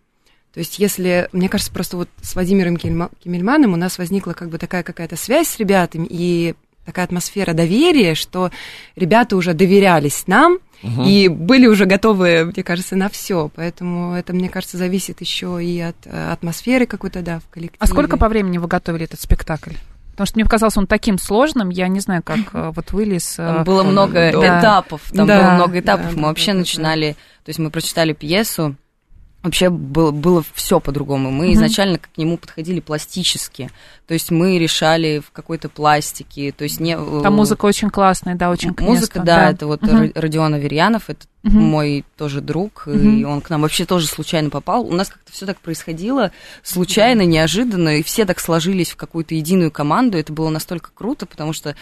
То 0.53 0.59
есть, 0.59 0.79
если, 0.79 1.29
мне 1.31 1.49
кажется, 1.49 1.73
просто 1.73 1.97
вот 1.97 2.09
с 2.21 2.35
Владимиром 2.35 2.77
Кемельманом 2.77 3.73
у 3.73 3.75
нас 3.75 3.97
возникла 3.97 4.33
как 4.33 4.49
бы 4.49 4.59
такая 4.59 4.83
какая-то 4.83 5.15
связь 5.15 5.47
с 5.47 5.57
ребятами, 5.57 6.07
и 6.09 6.53
такая 6.85 7.05
атмосфера 7.05 7.53
доверия, 7.53 8.13
что 8.13 8.51
ребята 8.95 9.35
уже 9.35 9.53
доверялись 9.53 10.25
нам, 10.27 10.59
и 11.05 11.29
были 11.29 11.65
уже 11.65 11.85
готовы, 11.85 12.45
мне 12.45 12.61
кажется, 12.61 12.97
на 12.97 13.09
все. 13.09 13.49
Поэтому 13.55 14.13
это, 14.15 14.33
мне 14.33 14.49
кажется, 14.49 14.77
зависит 14.77 15.21
еще 15.21 15.63
и 15.63 15.79
от 15.79 15.95
э, 16.03 16.31
атмосферы 16.31 16.85
какой-то, 16.85 17.21
да, 17.21 17.39
в 17.39 17.47
коллективе. 17.49 17.77
А 17.79 17.87
сколько 17.87 18.17
по 18.17 18.27
времени 18.27 18.57
вы 18.57 18.67
готовили 18.67 19.05
этот 19.05 19.21
спектакль? 19.21 19.75
Потому 20.13 20.27
что 20.27 20.35
мне 20.37 20.45
показался 20.45 20.79
он 20.79 20.87
таким 20.87 21.17
сложным, 21.17 21.69
я 21.69 21.87
не 21.87 21.99
знаю, 21.99 22.21
как 22.23 22.39
э, 22.53 22.71
вот 22.75 22.91
вылез. 22.91 23.33
э, 23.39 23.45
Там 23.45 23.63
было 23.63 23.83
много 23.83 24.31
да. 24.31 24.59
этапов, 24.59 25.01
там 25.11 25.27
Да, 25.27 25.41
было 25.41 25.51
много 25.55 25.79
этапов. 25.79 26.05
да, 26.05 26.11
мы 26.11 26.21
да, 26.21 26.27
вообще 26.27 26.47
да, 26.47 26.53
да, 26.53 26.59
начинали, 26.59 27.11
то 27.43 27.49
есть 27.49 27.59
мы 27.59 27.69
прочитали 27.71 28.13
пьесу, 28.13 28.75
вообще 29.41 29.69
было, 29.69 30.11
было 30.11 30.43
все 30.53 30.79
по-другому. 30.79 31.31
Мы 31.31 31.45
Мгм. 31.47 31.53
изначально 31.55 31.97
к 31.97 32.09
нему 32.15 32.37
подходили 32.37 32.79
пластически, 32.79 33.71
то 34.07 34.13
есть 34.13 34.29
мы 34.31 34.57
решали 34.59 35.19
в 35.19 35.31
какой-то 35.31 35.67
пластике, 35.67 36.51
то 36.51 36.63
есть 36.63 36.79
не... 36.79 36.95
Там 36.95 37.33
музыка 37.33 37.65
очень 37.65 37.89
классная, 37.89 38.35
да, 38.35 38.51
очень 38.51 38.69
Музыка, 38.79 39.19
месту, 39.19 39.23
да, 39.25 39.49
это 39.49 39.67
вот. 39.67 39.81
Ро- 39.83 40.11
Родион 40.13 40.53
Аверьянов, 40.53 41.09
это 41.09 41.25
Мгм. 41.43 41.61
мой 41.61 42.05
тоже 42.17 42.39
друг, 42.39 42.83
и 42.87 42.91
Мгм. 42.91 43.29
он 43.29 43.41
к 43.41 43.49
нам 43.49 43.63
вообще 43.63 43.83
тоже 43.83 44.07
случайно 44.07 44.49
попал. 44.49 44.85
У 44.87 44.93
нас 44.93 45.09
как-то 45.09 45.29
все 45.33 45.45
так 45.45 45.59
происходило, 45.59 46.31
случайно, 46.63 47.23
неожиданно, 47.25 47.99
и 47.99 48.03
все 48.03 48.23
так 48.25 48.39
сложились 48.39 48.91
в 48.91 48.95
какую-то 48.95 49.35
единую 49.35 49.69
команду. 49.69 50.17
Это 50.17 50.31
было 50.31 50.47
настолько 50.49 50.91
круто, 50.95 51.25
потому 51.25 51.51
что 51.51 51.75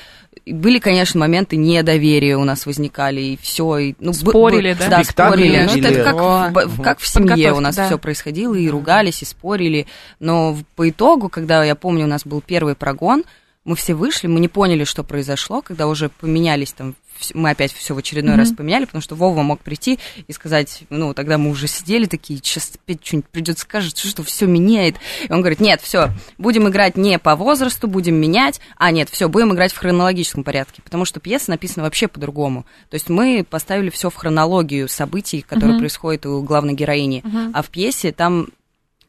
были, 0.48 0.80
конечно, 0.80 1.20
моменты 1.20 1.58
недоверия 1.58 2.38
у 2.38 2.44
нас 2.44 2.66
возникали, 2.66 3.22
и 3.22 3.38
все. 3.40 3.78
И, 3.78 3.96
ну, 4.00 4.14
Спорили, 4.14 4.74
б- 4.74 4.80
да? 4.80 4.90
Да, 4.90 5.04
Спектакль 5.04 5.34
спорили. 5.34 5.54
или- 5.54 5.82
Ну, 5.82 5.88
это 5.90 6.04
как, 6.04 6.66
в, 6.68 6.82
как 6.82 7.00
в 7.00 7.08
семье 7.08 7.54
у 7.54 7.60
нас 7.60 7.76
да. 7.76 7.86
все 7.86 8.00
происходило, 8.00 8.56
и 8.56 8.68
ругались, 8.68 9.22
и 9.22 9.26
спорили. 9.26 9.86
Но 10.20 10.58
по 10.76 10.90
итогу, 10.90 11.30
когда, 11.30 11.64
я 11.64 11.76
помню, 11.76 12.06
у 12.06 12.10
нас 12.10 12.26
был 12.26 12.42
первый 12.42 12.74
прогон, 12.74 13.24
мы 13.64 13.76
все 13.76 13.94
вышли, 13.94 14.28
мы 14.28 14.40
не 14.40 14.48
поняли, 14.48 14.84
что 14.86 15.04
произошло, 15.04 15.62
когда 15.62 15.88
уже 15.88 16.10
поменялись 16.10 16.72
там, 16.74 16.96
мы 17.36 17.52
опять 17.52 17.72
все 17.72 17.94
в 17.94 17.98
очередной 18.00 18.34
Мгм. 18.34 18.40
раз 18.40 18.52
поменяли, 18.54 18.86
потому 18.86 19.04
что 19.04 19.14
Вова 19.14 19.44
мог 19.44 19.60
прийти 19.60 20.00
и 20.28 20.34
сказать, 20.34 20.84
ну, 20.90 21.14
тогда 21.14 21.38
мы 21.38 21.52
уже 21.52 21.68
сидели 21.68 22.06
такие, 22.06 22.40
сейчас 22.40 22.72
опять 22.74 23.06
что-нибудь 23.06 23.30
придет, 23.30 23.60
скажет, 23.60 23.96
что 24.00 24.24
все 24.24 24.48
меняет. 24.48 24.96
И 25.30 25.32
он 25.32 25.42
говорит, 25.42 25.60
нет, 25.60 25.82
все, 25.82 26.10
будем 26.40 26.68
играть 26.68 26.98
не 26.98 27.20
по 27.20 27.36
возрасту, 27.36 27.88
будем 27.88 28.16
менять, 28.16 28.60
а 28.78 28.90
нет, 28.90 29.10
все, 29.10 29.30
будем 29.30 29.54
играть 29.54 29.74
в 29.74 29.78
хронологическом 29.78 30.44
порядке, 30.44 30.82
потому 30.82 31.06
что 31.06 31.20
пьеса 31.20 31.52
написана 31.52 31.84
вообще 31.84 32.08
по-другому. 32.08 32.66
То 32.90 32.96
есть 32.96 33.10
мы 33.10 33.46
поставили 33.48 33.92
все 33.92 34.10
в 34.10 34.16
хронологию 34.16 34.90
событий, 34.90 35.42
которые 35.48 35.74
Мгм. 35.74 35.80
происходят 35.82 36.26
у 36.26 36.42
главной 36.42 36.74
героини, 36.74 37.22
Мгм. 37.24 37.52
а 37.54 37.62
в 37.62 37.70
пьесе 37.70 38.12
там 38.12 38.48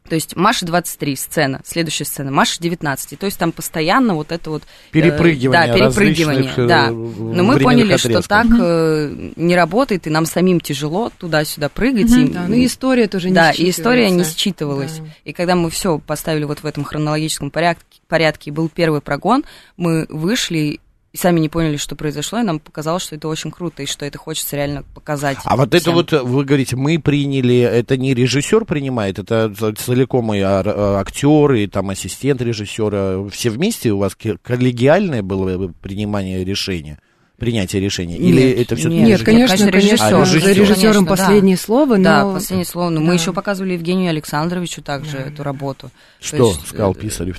то 0.08 0.16
есть 0.16 0.36
Маша 0.36 0.66
23 0.66 1.16
сцена, 1.16 1.60
следующая 1.64 2.04
сцена, 2.04 2.30
Маша 2.30 2.60
19. 2.60 3.18
То 3.18 3.26
есть 3.26 3.38
там 3.38 3.52
постоянно 3.52 4.14
вот 4.14 4.32
это 4.32 4.50
вот... 4.50 4.62
э, 4.62 4.66
Перепрыгивание 4.92 5.68
Да, 5.68 5.74
перепрыгивание, 5.74 6.52
э, 6.56 6.66
да. 6.66 6.90
Но 6.90 7.42
мы 7.44 7.58
поняли, 7.58 7.96
что 7.96 8.08
отрезков. 8.08 8.28
так 8.28 8.46
э, 8.60 9.30
не 9.36 9.56
работает, 9.56 10.06
и 10.06 10.10
нам 10.10 10.26
самим 10.26 10.60
тяжело 10.60 11.10
туда-сюда 11.18 11.68
прыгать. 11.68 12.10
Мгм. 12.10 12.24
и, 12.24 12.28
Да, 12.28 12.44
ну 12.48 12.54
и 12.54 12.66
история 12.66 13.06
тоже 13.06 13.30
не 13.30 13.34
да, 13.34 13.52
и 13.52 13.70
история 13.70 14.10
не 14.10 14.24
считывалась. 14.24 14.98
Да. 14.98 15.04
И 15.24 15.32
когда 15.32 15.54
мы 15.54 15.70
все 15.70 15.98
поставили 15.98 16.44
вот 16.44 16.60
в 16.60 16.66
этом 16.66 16.84
хронологическом 16.84 17.50
порядке, 17.50 17.84
порядке, 18.08 18.50
и 18.50 18.52
был 18.52 18.68
первый 18.68 19.00
прогон, 19.00 19.44
мы 19.76 20.06
вышли 20.10 20.80
и 21.12 21.18
сами 21.18 21.40
не 21.40 21.50
поняли, 21.50 21.76
что 21.76 21.94
произошло, 21.94 22.40
и 22.40 22.42
нам 22.42 22.58
показалось, 22.58 23.02
что 23.02 23.14
это 23.14 23.28
очень 23.28 23.50
круто, 23.50 23.82
и 23.82 23.86
что 23.86 24.06
это 24.06 24.16
хочется 24.16 24.56
реально 24.56 24.82
показать. 24.94 25.36
А 25.44 25.56
вот 25.56 25.74
это 25.74 25.82
всем. 25.82 25.94
вот, 25.94 26.12
вы 26.12 26.44
говорите, 26.44 26.74
мы 26.76 26.98
приняли, 26.98 27.58
это 27.58 27.98
не 27.98 28.14
режиссер 28.14 28.64
принимает, 28.64 29.18
это 29.18 29.52
целиком 29.74 30.32
и 30.32 30.40
а, 30.40 30.98
актеры, 30.98 31.64
и 31.64 31.66
там 31.66 31.90
ассистент 31.90 32.40
режиссера, 32.40 33.28
все 33.28 33.50
вместе 33.50 33.92
у 33.92 33.98
вас 33.98 34.16
коллегиальное 34.42 35.22
было 35.22 35.68
принимание 35.82 36.44
решения, 36.44 36.98
принятие 37.36 37.82
решения? 37.82 38.16
Или 38.16 38.40
Нет, 38.40 38.58
это 38.60 38.76
все-таки 38.76 39.00
нет, 39.00 39.08
Нет, 39.08 39.22
конечно, 39.22 39.56
конечно, 39.58 39.76
режиссер. 39.76 40.14
А, 40.14 40.24
за 40.24 40.36
режиссер. 40.36 40.62
режиссером 40.62 40.80
Конечно, 40.80 41.04
да. 41.04 41.16
последнее 41.16 41.56
слово, 41.58 41.96
но... 41.96 42.04
Да, 42.04 42.32
последнее 42.32 42.66
слово. 42.66 42.88
Но 42.88 43.00
мы 43.02 43.08
да. 43.08 43.12
еще 43.14 43.34
показывали 43.34 43.74
Евгению 43.74 44.08
Александровичу 44.08 44.80
также 44.80 45.18
эту 45.18 45.42
работу. 45.42 45.90
То 46.20 46.26
Что 46.26 46.36
есть, 46.48 46.66
сказал 46.68 46.92
э, 46.92 46.94
Писарев? 46.94 47.38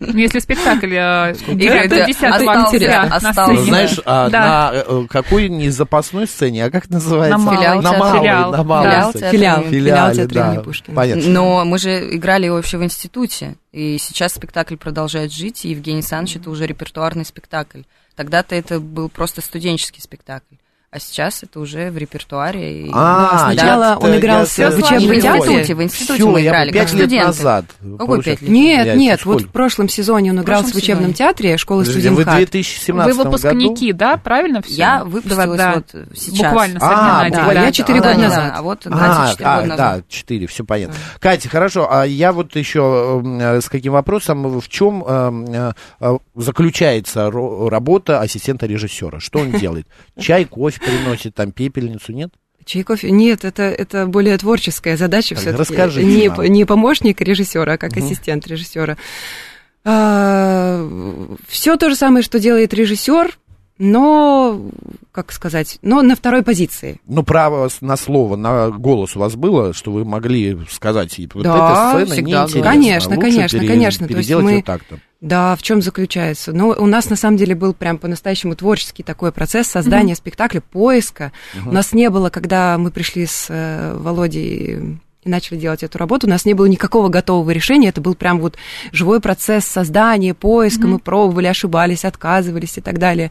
Если 0.00 0.38
спектакль 0.38 0.94
э, 0.94 1.34
играет 1.48 1.90
до 1.90 1.96
да, 1.96 2.06
10 2.06 2.22
остался, 2.22 2.62
октября. 2.62 3.20
Ну, 3.48 3.56
знаешь, 3.64 4.00
а 4.04 4.28
на 4.28 4.70
э, 4.74 5.06
какой 5.08 5.48
не 5.48 5.70
запасной 5.70 6.26
сцене, 6.26 6.64
а 6.64 6.70
как 6.70 6.90
называется? 6.90 7.38
На 7.38 7.44
малой. 7.44 7.58
Филиал 7.58 7.82
на 7.82 8.62
малой, 8.62 9.12
Филиал. 9.12 9.62
Филиал, 9.64 10.12
театра 10.12 10.34
да. 10.34 10.52
имени 10.52 10.62
Пушкина. 10.62 10.96
Понятно. 10.96 11.22
Но 11.28 11.64
мы 11.64 11.78
же 11.78 12.14
играли 12.16 12.48
вообще 12.48 12.78
в 12.78 12.84
институте, 12.84 13.56
и 13.72 13.98
сейчас 13.98 14.34
спектакль 14.34 14.76
продолжает 14.76 15.32
жить, 15.32 15.64
и 15.64 15.70
Евгений 15.70 15.98
Александрович 15.98 16.36
это 16.36 16.50
уже 16.50 16.66
репертуарный 16.66 17.24
спектакль. 17.24 17.82
Тогда-то 18.16 18.54
это 18.54 18.80
был 18.80 19.08
просто 19.08 19.40
студенческий 19.40 20.00
спектакль, 20.00 20.54
а 20.94 21.00
сейчас 21.00 21.42
это 21.42 21.58
уже 21.58 21.90
в 21.90 21.98
репертуаре. 21.98 22.86
и- 22.86 22.90
А, 22.92 23.50
сначала 23.52 23.96
он 24.00 24.12
я- 24.12 24.20
в 24.20 24.78
учебном 24.78 25.20
театре. 25.20 25.40
институте, 25.40 25.74
в 25.74 25.82
институте 25.82 26.24
мы 26.24 26.42
играли, 26.42 26.70
пять 26.70 26.82
как 26.82 26.92
лет 26.92 27.00
студенты. 27.00 27.26
назад. 27.26 27.64
Какой 27.98 28.22
пять 28.22 28.40
лет? 28.42 28.50
Нет, 28.50 28.96
нет, 28.96 29.24
вот 29.24 29.42
в 29.42 29.48
прошлом 29.48 29.88
сезоне 29.88 30.30
он 30.30 30.40
играл 30.40 30.62
в 30.62 30.72
учебном 30.72 31.12
театре 31.12 31.56
школы 31.56 31.82
Подожди, 31.82 32.08
вы 32.10 32.14
в 32.14 32.20
студентхат. 32.20 32.36
2017 32.36 33.16
Вы 33.16 33.24
выпускники, 33.24 33.92
да? 33.92 34.16
Правильно 34.18 34.62
все? 34.62 34.74
Я 34.74 35.04
выпустилась 35.04 35.60
вот 35.74 36.06
сейчас. 36.16 36.46
Буквально 36.52 36.78
со 36.78 36.86
А, 36.88 37.28
дня 37.28 37.52
я 37.64 37.72
четыре 37.72 38.00
Да, 38.00 38.12
года 38.14 38.20
да, 38.20 38.28
назад. 38.28 38.52
А 38.56 38.62
вот 38.62 38.84
Катя 38.84 39.30
4 39.32 39.48
а, 39.48 39.56
года 39.56 39.68
назад. 39.68 39.96
да, 39.98 40.02
4, 40.08 40.46
все 40.46 40.64
понятно. 40.64 40.94
Катя, 41.18 41.48
хорошо, 41.48 41.88
а 41.90 42.04
я 42.04 42.32
вот 42.32 42.54
еще 42.54 43.20
э, 43.24 43.60
с 43.60 43.68
каким 43.68 43.94
вопросом, 43.94 44.60
в 44.60 44.68
чем 44.68 45.04
э, 45.04 45.72
э, 46.00 46.18
заключается 46.36 47.30
работа 47.32 48.20
ассистента 48.20 48.66
режиссера? 48.66 49.18
Что 49.18 49.40
он 49.40 49.50
делает? 49.52 49.88
Чай, 50.20 50.44
кофе 50.44 50.83
приносит, 50.84 51.34
там 51.34 51.52
пепельницу, 51.52 52.12
нет? 52.12 52.30
Чай, 52.64 52.82
кофе? 52.82 53.10
Нет, 53.10 53.44
это, 53.44 53.62
это 53.64 54.06
более 54.06 54.38
творческая 54.38 54.96
задача 54.96 55.34
Так, 55.34 55.38
все-таки. 55.42 55.60
расскажите 55.60 56.06
Не, 56.06 56.28
нам. 56.30 56.42
не 56.46 56.64
помощник 56.64 57.20
режиссера, 57.20 57.74
а 57.74 57.78
как 57.78 57.94
Мгм. 57.96 58.04
ассистент 58.06 58.46
режиссера. 58.46 58.96
все 61.48 61.76
то 61.76 61.90
же 61.90 61.96
самое, 61.96 62.22
что 62.22 62.38
делает 62.38 62.72
режиссер, 62.72 63.38
но, 63.78 64.60
как 65.12 65.32
сказать, 65.32 65.78
но 65.82 66.02
на 66.02 66.14
второй 66.16 66.42
позиции. 66.42 67.00
Ну, 67.06 67.22
право 67.22 67.68
на 67.80 67.96
слово, 67.96 68.36
на 68.36 68.70
голос 68.70 69.16
у 69.16 69.20
вас 69.20 69.34
было, 69.34 69.72
что 69.72 69.90
вы 69.92 70.04
могли 70.04 70.58
сказать, 70.70 71.18
и 71.18 71.28
вот 71.32 71.42
Да, 71.44 71.56
эта 71.94 72.04
сцена 72.04 72.14
всегда 72.14 72.40
неинтересна. 72.44 72.62
Конечно, 72.62 73.10
лучше 73.16 73.20
конечно, 73.20 73.58
пере- 73.58 73.68
конечно. 73.68 74.08
То 74.08 74.16
есть 74.16 74.34
мы- 74.34 74.62
так-то. 74.62 74.98
Да, 75.20 75.56
в 75.56 75.62
чем 75.62 75.80
заключается? 75.80 76.52
Ну, 76.52 76.68
у 76.76 76.86
нас 76.86 77.08
на 77.08 77.16
самом 77.16 77.38
деле 77.38 77.54
был 77.54 77.72
прям 77.72 77.96
по-настоящему 77.96 78.54
творческий 78.56 79.02
такой 79.02 79.32
процесс 79.32 79.68
создания 79.68 80.14
спектакля, 80.14 80.60
поиска. 80.60 81.32
У 81.64 81.72
нас 81.72 81.92
не 81.94 82.10
было, 82.10 82.28
когда 82.28 82.76
мы 82.76 82.90
пришли 82.90 83.24
с 83.24 83.46
э, 83.48 83.96
Володей 83.96 84.98
и 85.24 85.28
начали 85.28 85.58
делать 85.58 85.82
эту 85.82 85.98
работу, 85.98 86.26
у 86.26 86.30
нас 86.30 86.44
не 86.44 86.54
было 86.54 86.66
никакого 86.66 87.08
готового 87.08 87.50
решения, 87.50 87.88
это 87.88 88.00
был 88.00 88.14
прям 88.14 88.40
вот 88.40 88.56
живой 88.92 89.20
процесс 89.20 89.64
создания, 89.64 90.34
поиска, 90.34 90.86
мы 90.86 90.98
пробовали, 90.98 91.46
ошибались, 91.46 92.04
отказывались 92.04 92.78
и 92.78 92.80
так 92.80 92.98
далее. 92.98 93.30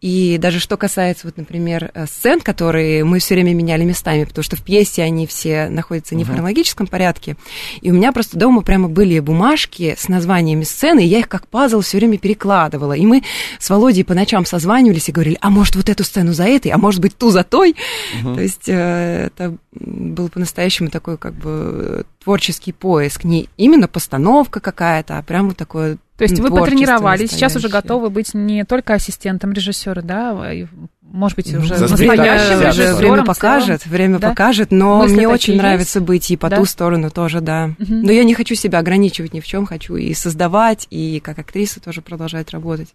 И 0.00 0.38
даже 0.38 0.60
что 0.60 0.78
касается, 0.78 1.26
вот, 1.26 1.36
например, 1.36 1.90
э, 1.92 2.06
сцен, 2.06 2.40
которые 2.40 3.04
мы 3.04 3.18
все 3.18 3.34
время 3.34 3.52
меняли 3.52 3.84
местами, 3.84 4.24
потому 4.24 4.42
что 4.42 4.56
в 4.56 4.62
пьесе 4.62 5.02
они 5.02 5.26
все 5.26 5.68
находятся 5.68 6.14
не 6.14 6.24
в 6.24 6.28
хронологическом 6.28 6.86
порядке. 6.86 7.36
И 7.82 7.90
у 7.90 7.94
меня 7.94 8.10
просто 8.12 8.38
дома 8.38 8.62
прямо 8.62 8.88
были 8.88 9.18
бумажки 9.18 9.94
с 9.98 10.08
названиями 10.08 10.64
сцены, 10.64 11.04
и 11.04 11.06
я 11.06 11.18
их 11.18 11.28
как 11.28 11.46
пазл 11.46 11.82
все 11.82 11.98
время 11.98 12.16
перекладывала. 12.16 12.94
И 12.94 13.04
мы 13.04 13.22
с 13.58 13.68
Володей 13.68 14.04
по 14.04 14.14
ночам 14.14 14.46
созванивались 14.46 15.10
и 15.10 15.12
говорили, 15.12 15.36
а 15.42 15.50
может 15.50 15.76
вот 15.76 15.90
эту 15.90 16.02
сцену 16.02 16.32
за 16.32 16.44
этой, 16.44 16.68
а 16.68 16.78
может 16.78 17.00
быть 17.00 17.16
ту 17.18 17.28
за 17.28 17.44
той. 17.44 17.76
То 18.22 18.40
есть 18.40 18.68
э, 18.68 19.26
это 19.26 19.56
был 19.72 20.28
по-настоящему 20.28 20.90
такой 20.90 21.16
как 21.16 21.34
бы 21.34 22.04
творческий 22.22 22.72
поиск. 22.72 23.24
Не 23.24 23.48
именно 23.56 23.86
постановка 23.86 24.60
какая-то, 24.60 25.18
а 25.18 25.22
прям 25.22 25.48
вот 25.48 25.56
такое 25.56 25.96
То 26.16 26.24
есть 26.24 26.38
м, 26.38 26.44
вы 26.44 26.50
потренировались, 26.50 27.30
сейчас 27.30 27.54
уже 27.54 27.68
готовы 27.68 28.10
быть 28.10 28.34
не 28.34 28.64
только 28.64 28.94
ассистентом 28.94 29.52
режиссера, 29.52 30.02
да, 30.02 30.52
и, 30.52 30.66
может 31.02 31.36
быть, 31.36 31.54
уже 31.54 31.76
за 31.76 31.86
Время, 31.94 32.16
настоящим 32.16 32.60
режиссером 32.66 32.96
время 32.98 33.24
покажет, 33.24 33.86
время 33.86 34.18
Да? 34.18 34.28
покажет, 34.30 34.72
но 34.72 34.98
Мысли 34.98 35.14
мне 35.14 35.28
очень 35.28 35.52
есть? 35.54 35.62
нравится 35.62 36.00
быть 36.00 36.30
и 36.32 36.36
по 36.36 36.48
Да? 36.48 36.56
ту 36.56 36.64
сторону 36.64 37.10
тоже, 37.10 37.40
да. 37.40 37.68
Мгм. 37.78 38.02
Но 38.02 38.10
я 38.12 38.24
не 38.24 38.34
хочу 38.34 38.56
себя 38.56 38.80
ограничивать 38.80 39.32
ни 39.34 39.40
в 39.40 39.46
чем, 39.46 39.66
хочу 39.66 39.94
и 39.94 40.12
создавать, 40.14 40.88
и 40.90 41.20
как 41.20 41.38
актриса 41.38 41.80
тоже 41.80 42.02
продолжать 42.02 42.50
работать. 42.50 42.92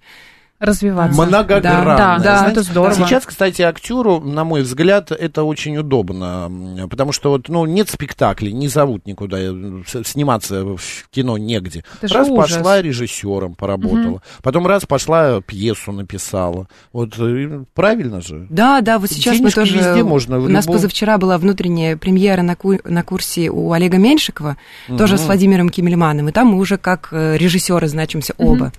Развиваться. 0.60 1.22
Многогранно. 1.22 1.98
Да, 1.98 2.18
да, 2.18 2.38
Знаете, 2.40 2.52
это 2.62 2.64
здорово. 2.64 2.94
Сейчас, 2.96 3.26
кстати, 3.26 3.62
актеру, 3.62 4.22
на 4.22 4.44
мой 4.44 4.62
взгляд, 4.62 5.12
это 5.12 5.44
очень 5.44 5.78
удобно, 5.78 6.50
потому 6.90 7.12
что 7.12 7.32
вот, 7.32 7.50
ну, 7.50 7.66
нет 7.66 7.90
спектаклей, 7.90 8.54
не 8.54 8.68
зовут 8.68 9.06
никуда, 9.06 9.38
э, 9.40 9.82
сниматься 10.06 10.64
в 10.64 10.80
кино 11.12 11.38
негде. 11.38 11.84
Это 12.02 12.14
раз 12.14 12.30
пошла 12.30 12.82
режиссером, 12.82 13.56
поработала, 13.56 14.22
потом 14.42 14.66
раз 14.68 14.86
пошла 14.86 15.42
пьесу 15.42 15.92
написала. 15.92 16.68
Вот 16.94 17.16
э, 17.20 17.64
правильно 17.74 18.22
же. 18.22 18.48
Да, 18.50 18.82
да, 18.82 18.98
вот 19.00 19.10
сейчас 19.12 19.34
мы 19.36 19.40
Денежки 19.52 19.56
тоже... 19.60 19.78
везде 19.78 20.04
можно, 20.04 20.40
в 20.40 20.46
у 20.46 20.50
нас 20.50 20.66
любом- 20.66 20.78
позавчера 20.78 21.18
была 21.18 21.38
внутренняя 21.38 21.98
премьера 21.98 22.42
на, 22.42 22.56
ку- 22.56 22.80
на 22.84 23.04
курсе 23.04 23.50
у 23.50 23.72
Олега 23.72 23.98
Меньшикова, 23.98 24.58
тоже 24.98 25.18
с 25.18 25.22
Владимиром 25.26 25.70
Кимельманом, 25.70 26.30
и 26.30 26.32
там 26.32 26.48
мы 26.48 26.60
уже 26.60 26.78
как 26.78 27.10
э, 27.12 27.38
режиссеры 27.38 27.88
значимся 27.88 28.34
оба. 28.38 28.72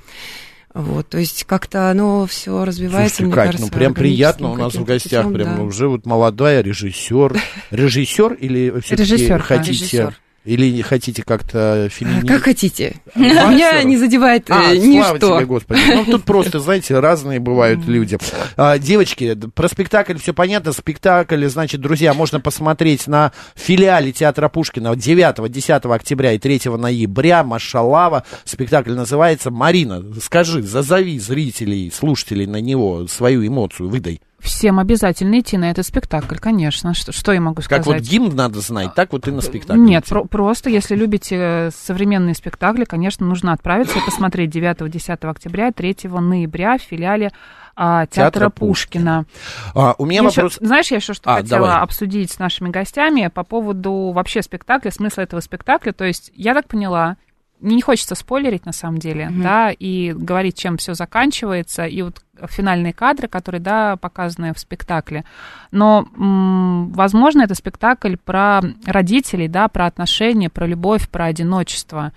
Вот, 0.76 1.08
то 1.08 1.16
есть 1.16 1.44
как-то 1.44 1.90
оно 1.90 2.26
все 2.26 2.66
развивается, 2.66 3.16
Слушайте, 3.16 3.24
мне 3.24 3.34
Кать, 3.34 3.46
кажется. 3.46 3.66
ну 3.72 3.78
прям 3.78 3.94
приятно 3.94 4.48
у 4.48 4.52
органическим 4.52 4.80
нас 4.80 4.86
в 4.86 4.86
гостях, 4.86 5.24
путём, 5.24 5.34
прям 5.34 5.48
да. 5.48 5.56
ну, 5.56 5.64
уже 5.64 5.88
вот 5.88 6.04
молодая 6.04 6.60
режиссер. 6.60 7.40
Режиссер 7.70 8.34
или 8.34 8.80
все-таки 8.80 9.26
хотите... 9.38 9.72
Режиссёр. 9.72 10.14
Или 10.46 10.70
не 10.70 10.82
хотите 10.82 11.24
как-то 11.24 11.88
феминизм? 11.90 12.28
Как 12.28 12.42
хотите. 12.44 12.96
Вам 13.16 13.24
Меня 13.54 13.82
не 13.82 13.96
задевает 13.96 14.48
А, 14.48 14.72
э, 14.72 14.80
слава 14.80 15.14
ничто. 15.14 15.36
тебе, 15.36 15.46
Господи. 15.46 15.80
Ну, 15.88 16.04
тут 16.04 16.24
просто, 16.24 16.60
знаете, 16.60 16.98
разные 17.00 17.40
бывают 17.40 17.84
люди. 17.86 18.16
А, 18.56 18.78
девочки, 18.78 19.34
про 19.54 19.68
спектакль 19.68 20.16
все 20.18 20.32
понятно. 20.32 20.72
Спектакль, 20.72 21.44
значит, 21.46 21.80
друзья, 21.80 22.14
можно 22.14 22.38
посмотреть 22.38 23.08
на 23.08 23.32
филиале 23.56 24.12
Театра 24.12 24.48
Пушкина 24.48 24.92
9-10 24.94 25.92
октября 25.92 26.32
и 26.32 26.38
3 26.38 26.60
ноября. 26.76 27.42
Машалава. 27.42 28.24
Спектакль 28.44 28.92
называется 28.92 29.50
«Марина». 29.50 30.04
Скажи, 30.22 30.62
зазови 30.62 31.18
зрителей, 31.18 31.90
слушателей 31.92 32.46
на 32.46 32.60
него, 32.60 33.08
свою 33.08 33.44
эмоцию 33.44 33.88
выдай. 33.88 34.20
Всем 34.46 34.78
обязательно 34.78 35.40
идти 35.40 35.56
на 35.58 35.70
этот 35.72 35.84
спектакль, 35.84 36.36
конечно. 36.36 36.94
Что, 36.94 37.10
что 37.10 37.32
я 37.32 37.40
могу 37.40 37.62
сказать? 37.62 37.84
Как 37.84 37.92
вот 37.94 38.02
гимн 38.02 38.34
надо 38.34 38.60
знать, 38.60 38.94
так 38.94 39.12
вот 39.12 39.26
и 39.26 39.32
на 39.32 39.40
спектакль. 39.40 39.80
Нет, 39.80 40.04
идти. 40.04 40.10
про- 40.14 40.24
просто 40.24 40.70
если 40.70 40.94
любите 40.94 41.36
э, 41.36 41.70
современные 41.74 42.34
спектакли, 42.36 42.84
конечно, 42.84 43.26
нужно 43.26 43.52
отправиться 43.52 43.98
и 43.98 44.04
посмотреть 44.04 44.54
9-10 44.54 45.28
октября, 45.28 45.72
3 45.72 45.96
ноября 46.04 46.78
в 46.78 46.82
филиале 46.82 47.32
а, 47.74 48.06
Театра 48.06 48.46
театра 48.46 48.50
Пушкина. 48.50 49.26
А, 49.74 49.94
у 49.98 50.06
меня 50.06 50.20
Я 50.22 50.28
вопрос... 50.28 50.58
знаешь, 50.60 50.90
я 50.92 50.98
еще 50.98 51.12
что 51.12 51.28
А, 51.30 51.36
хотела 51.42 51.66
давай. 51.66 51.82
обсудить 51.82 52.30
с 52.30 52.38
нашими 52.38 52.70
гостями 52.70 53.28
по 53.34 53.42
поводу 53.42 54.12
вообще 54.14 54.42
спектакля, 54.42 54.92
смысла 54.92 55.22
этого 55.22 55.40
спектакля. 55.40 55.92
То 55.92 56.04
есть, 56.04 56.30
я 56.34 56.54
так 56.54 56.68
поняла, 56.68 57.16
не 57.60 57.82
хочется 57.82 58.14
спойлерить 58.14 58.66
на 58.66 58.72
самом 58.72 58.98
деле, 58.98 59.28
Мгм. 59.28 59.42
да, 59.42 59.70
и 59.70 60.12
говорить, 60.12 60.58
чем 60.58 60.76
все 60.76 60.94
заканчивается, 60.94 61.86
и 61.86 62.02
вот 62.02 62.22
финальные 62.48 62.92
кадры, 62.92 63.28
которые, 63.28 63.60
да, 63.60 63.96
показаны 63.96 64.52
в 64.52 64.58
спектакле. 64.58 65.24
Но, 65.70 66.06
м, 66.16 66.92
возможно, 66.92 67.42
это 67.42 67.54
спектакль 67.54 68.16
про 68.16 68.60
родителей, 68.84 69.48
да, 69.48 69.68
про 69.68 69.86
отношения, 69.86 70.50
про 70.50 70.66
любовь, 70.66 71.08
про 71.08 71.26
одиночество 71.26 72.12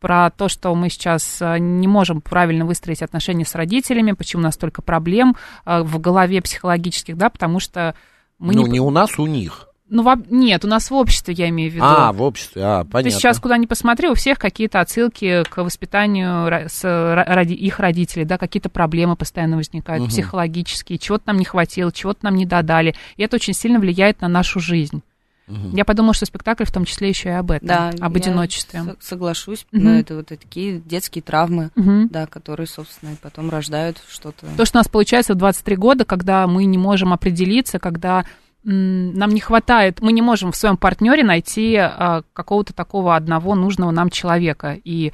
про 0.00 0.30
то, 0.30 0.48
что 0.48 0.74
мы 0.74 0.90
сейчас 0.90 1.40
э, 1.40 1.58
не 1.58 1.86
можем 1.86 2.20
правильно 2.20 2.66
выстроить 2.66 3.02
отношения 3.02 3.44
с 3.44 3.54
родителями, 3.54 4.12
почему 4.12 4.40
у 4.40 4.42
нас 4.42 4.54
столько 4.54 4.82
проблем 4.82 5.36
э, 5.64 5.82
в 5.82 6.00
голове 6.00 6.42
психологических, 6.42 7.16
да, 7.16 7.30
потому 7.30 7.60
что 7.60 7.94
мы 8.38 8.52
ну, 8.52 8.66
не... 8.66 8.72
не 8.72 8.80
у 8.80 8.90
нас, 8.90 9.16
у 9.18 9.26
них. 9.26 9.68
Ну, 9.88 10.02
во- 10.02 10.20
нет, 10.30 10.64
у 10.64 10.68
нас 10.68 10.90
в 10.90 10.94
обществе, 10.94 11.32
я 11.34 11.48
имею 11.48 11.70
в 11.70 11.74
виду. 11.74 11.84
А, 11.86 12.12
в 12.12 12.20
обществе, 12.20 12.60
а, 12.64 12.84
понятно. 12.84 13.02
Ты 13.04 13.10
сейчас 13.10 13.38
куда 13.38 13.56
ни 13.56 13.66
посмотри, 13.66 14.08
у 14.08 14.14
всех 14.14 14.36
какие-то 14.38 14.80
отсылки 14.80 15.44
к 15.48 15.58
воспитанию 15.62 16.68
с, 16.68 16.84
ра- 16.84 17.24
ради 17.24 17.52
их 17.52 17.78
родителей, 17.78 18.24
да, 18.24 18.36
какие-то 18.36 18.68
проблемы 18.68 19.14
постоянно 19.14 19.56
возникают, 19.56 20.02
Мгм. 20.02 20.10
психологические, 20.10 20.98
чего-то 20.98 21.24
нам 21.28 21.38
не 21.38 21.44
хватило, 21.44 21.92
чего-то 21.92 22.20
нам 22.24 22.34
не 22.34 22.46
додали. 22.46 22.96
И 23.16 23.22
это 23.22 23.36
очень 23.36 23.54
сильно 23.54 23.78
влияет 23.78 24.20
на 24.22 24.28
нашу 24.28 24.58
жизнь. 24.58 25.02
Мгм. 25.46 25.76
Я 25.76 25.84
подумала, 25.84 26.12
что 26.14 26.26
спектакль 26.26 26.64
в 26.64 26.72
том 26.72 26.84
числе 26.84 27.08
еще 27.08 27.28
и 27.28 27.32
об 27.32 27.52
этом, 27.52 27.68
Да, 27.68 27.88
об 28.00 28.16
я 28.16 28.20
одиночестве. 28.20 28.82
соглашусь, 28.98 29.64
Мгм. 29.70 29.84
но 29.84 29.90
это 30.00 30.16
вот 30.16 30.26
такие 30.26 30.80
детские 30.80 31.22
травмы, 31.22 31.70
Мгм. 31.76 32.08
да, 32.08 32.26
которые, 32.26 32.66
собственно, 32.66 33.10
и 33.10 33.16
потом 33.22 33.48
рождают 33.50 34.02
что-то. 34.08 34.46
То, 34.56 34.64
что 34.64 34.78
у 34.78 34.80
нас 34.80 34.88
получается 34.88 35.34
в 35.34 35.36
23 35.36 35.76
года, 35.76 36.04
когда 36.04 36.48
мы 36.48 36.64
не 36.64 36.78
можем 36.78 37.12
определиться, 37.12 37.78
когда 37.78 38.24
нам 38.68 39.30
не 39.30 39.40
хватает, 39.40 40.00
мы 40.00 40.10
не 40.10 40.22
можем 40.22 40.50
в 40.50 40.56
своем 40.56 40.76
партнере 40.76 41.22
найти 41.22 41.76
а, 41.76 42.22
какого-то 42.32 42.74
такого 42.74 43.14
одного 43.14 43.54
нужного 43.54 43.92
нам 43.92 44.10
человека. 44.10 44.76
И 44.82 45.12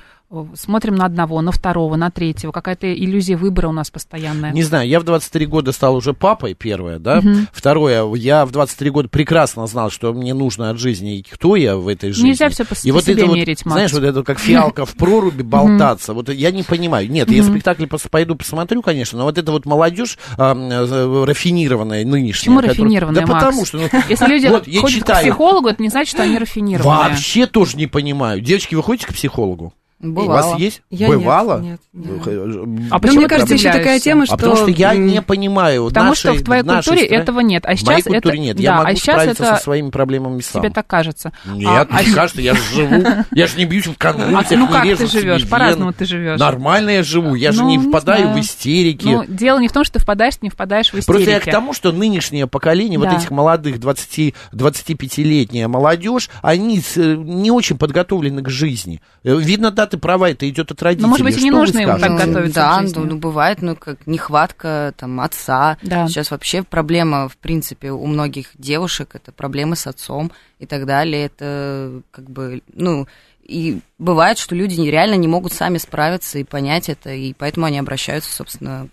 смотрим 0.54 0.94
на 0.94 1.06
одного, 1.06 1.40
на 1.40 1.52
второго, 1.52 1.96
на 1.96 2.10
третьего. 2.10 2.52
Какая-то 2.52 2.92
иллюзия 2.92 3.36
выбора 3.36 3.68
у 3.68 3.72
нас 3.72 3.90
постоянная. 3.90 4.52
Не 4.52 4.62
знаю, 4.62 4.88
я 4.88 5.00
в 5.00 5.04
23 5.04 5.46
года 5.46 5.72
стал 5.72 5.96
уже 5.96 6.14
папой, 6.14 6.54
первое, 6.54 6.98
да. 6.98 7.20
Мгм. 7.20 7.48
Второе, 7.52 8.14
я 8.14 8.46
в 8.46 8.50
23 8.50 8.90
года 8.90 9.08
прекрасно 9.08 9.66
знал, 9.66 9.90
что 9.90 10.12
мне 10.12 10.34
нужно 10.34 10.70
от 10.70 10.78
жизни 10.78 11.18
и 11.18 11.22
кто 11.22 11.56
я 11.56 11.76
в 11.76 11.88
этой 11.88 12.12
жизни. 12.12 12.28
Нельзя 12.28 12.48
все 12.48 12.64
по, 12.64 12.74
И 12.82 12.90
вот 12.90 13.04
себе 13.04 13.14
это 13.14 13.26
вот, 13.26 13.36
мерить, 13.36 13.64
Макс. 13.64 13.74
знаешь, 13.74 13.92
вот 13.92 14.02
это 14.02 14.22
как 14.22 14.38
фиалка 14.38 14.86
в 14.86 14.94
проруби 14.94 15.42
болтаться. 15.42 16.14
Вот 16.14 16.28
я 16.28 16.50
не 16.50 16.62
понимаю. 16.62 17.10
Нет, 17.10 17.30
я 17.30 17.42
спектакль 17.42 17.86
пойду 18.10 18.36
посмотрю, 18.36 18.82
конечно, 18.82 19.18
но 19.18 19.24
вот 19.24 19.38
это 19.38 19.52
вот 19.52 19.66
молодежь 19.66 20.18
э, 20.36 21.24
рафинированная, 21.24 22.04
нынешняя. 22.04 22.56
Почему 22.56 22.60
рафинированная, 22.60 23.26
Да 23.26 23.32
потому 23.32 23.64
что... 23.64 23.78
ну, 23.78 23.88
Если 24.08 24.26
люди 24.26 24.46
вот, 24.46 24.66
ходят 24.80 25.04
к 25.04 25.20
психологу, 25.20 25.68
это 25.68 25.82
не 25.82 25.88
значит, 25.88 26.14
что 26.14 26.22
они 26.22 26.38
рафинированные. 26.38 27.08
Вообще 27.08 27.46
тоже 27.46 27.76
не 27.76 27.86
понимаю. 27.86 28.40
Девочки, 28.40 28.74
вы 28.74 28.82
ходите 28.82 29.06
к 29.06 29.14
психологу? 29.14 29.72
У 30.02 30.09
Бывало. 30.09 30.50
вас 30.50 30.59
есть? 30.59 30.82
Я 30.90 31.06
Бывало? 31.08 31.60
нет, 31.60 31.78
нет, 31.93 32.10
нет. 32.26 32.26
Э, 32.26 32.86
А 32.91 32.99
почему 32.99 33.19
мне 33.21 33.28
кажется, 33.28 33.54
еще 33.54 33.71
такая 33.71 34.00
тема, 34.00 34.25
А 34.25 34.26
что... 34.26 34.36
потому 34.36 34.56
что 34.56 34.69
я 34.71 34.95
не 34.95 35.23
понимаю. 35.23 35.86
Потому 35.86 36.08
нашей- 36.10 36.19
что 36.19 36.32
в 36.34 36.45
твоей 36.45 36.62
культуре 36.65 37.04
стране- 37.04 37.06
этого 37.23 37.41
нет. 37.41 37.65
А 37.65 37.76
в 37.76 37.82
моей 37.84 38.00
сейчас 38.00 38.12
культуре 38.12 38.34
это... 38.34 38.43
нет. 38.43 38.56
Да, 38.56 38.62
Я 38.62 38.76
могу 38.78 38.88
а 38.88 38.95
сейчас 38.97 39.15
справиться 39.15 39.45
это... 39.45 39.56
со 39.56 39.62
своими 39.62 39.91
проблемами 39.91 40.41
сам. 40.41 40.60
Тебе 40.62 40.73
так 40.73 40.86
кажется. 40.88 41.32
Нет, 41.47 41.69
А- 41.69 41.86
мне 42.02 42.12
а- 42.12 42.15
кажется, 42.15 42.41
я 42.43 42.54
же 42.54 42.62
живу. 42.75 43.04
Я 43.32 43.47
же 43.47 43.56
не 43.58 43.65
бьюсь 43.65 43.86
в 43.86 43.97
конвульсиях, 43.97 44.52
А, 44.52 44.56
ну 44.56 44.69
как 44.69 44.82
ты 44.84 45.06
живешь? 45.06 45.49
По-разному 45.49 45.93
ты 45.93 46.04
живешь. 46.04 46.38
Нормально 46.41 46.91
я 46.91 47.02
живу. 47.04 47.34
Я 47.36 47.52
же 47.52 47.62
Ну, 47.62 47.69
не 47.71 47.78
впадаю 47.78 48.30
в 48.32 48.41
истерики. 48.41 49.06
Ну, 49.06 49.25
дело 49.28 49.58
не 49.60 49.69
в 49.69 49.73
том, 49.73 49.84
что 49.84 49.95
ты 49.95 50.00
впадаешь, 50.00 50.34
ты 50.34 50.41
не 50.43 50.50
впадаешь 50.50 50.88
в 50.88 50.95
истерики. 50.99 51.06
Просто 51.06 51.30
я 51.30 51.41
к 51.41 51.45
тому, 51.45 51.73
что 51.75 51.93
нынешнее 51.93 52.47
поколение, 52.49 52.99
вот 52.99 53.08
Да. 53.08 53.17
этих 53.17 53.30
молодых 53.30 53.78
20, 53.78 54.34
25-летняя 54.52 55.69
молодежь, 55.69 56.28
они 56.43 56.82
э, 56.97 57.15
не 57.17 57.50
очень 57.50 57.78
подготовлены 57.78 58.43
к 58.43 58.49
жизни. 58.49 59.00
Э, 59.25 59.36
Видно, 59.36 59.71
да, 59.71 59.86
ты 59.93 59.99
права, 59.99 60.31
это 60.31 60.49
идет 60.49 60.71
от 60.71 60.83
родителей. 60.83 61.02
Ну, 61.02 61.09
может 61.09 61.25
быть, 61.25 61.37
и 61.39 61.43
не 61.43 61.50
Что 61.50 61.59
нужно 61.59 61.78
им 61.81 61.99
так 61.99 62.17
готовиться 62.17 62.55
Да, 62.55 62.81
ну, 62.95 63.05
ну, 63.05 63.17
бывает, 63.17 63.63
ну, 63.63 63.76
как 63.76 64.07
нехватка 64.07 64.95
там 64.97 65.21
отца. 65.21 65.76
Да. 65.83 66.09
Сейчас 66.09 66.31
вообще 66.31 66.63
проблема, 66.63 67.28
в 67.28 67.37
принципе, 67.37 67.91
у 67.91 68.07
многих 68.07 68.49
девушек, 68.59 69.11
это 69.15 69.33
проблемы 69.33 69.76
с 69.76 69.87
отцом 69.87 70.33
и 70.59 70.67
так 70.67 70.87
далее. 70.87 71.26
Это 71.26 72.02
как 72.11 72.31
бы, 72.31 72.63
ну, 72.73 73.07
и 73.45 73.81
бывает, 73.99 74.39
что 74.39 74.55
люди 74.55 74.81
реально 74.81 75.15
не 75.15 75.28
могут 75.28 75.52
сами 75.52 75.78
справиться 75.78 76.39
и 76.39 76.45
понять 76.45 76.89
это, 76.89 77.11
и 77.11 77.35
поэтому 77.35 77.67
они 77.67 77.78
обращаются, 77.78 78.33
собственно, 78.33 78.89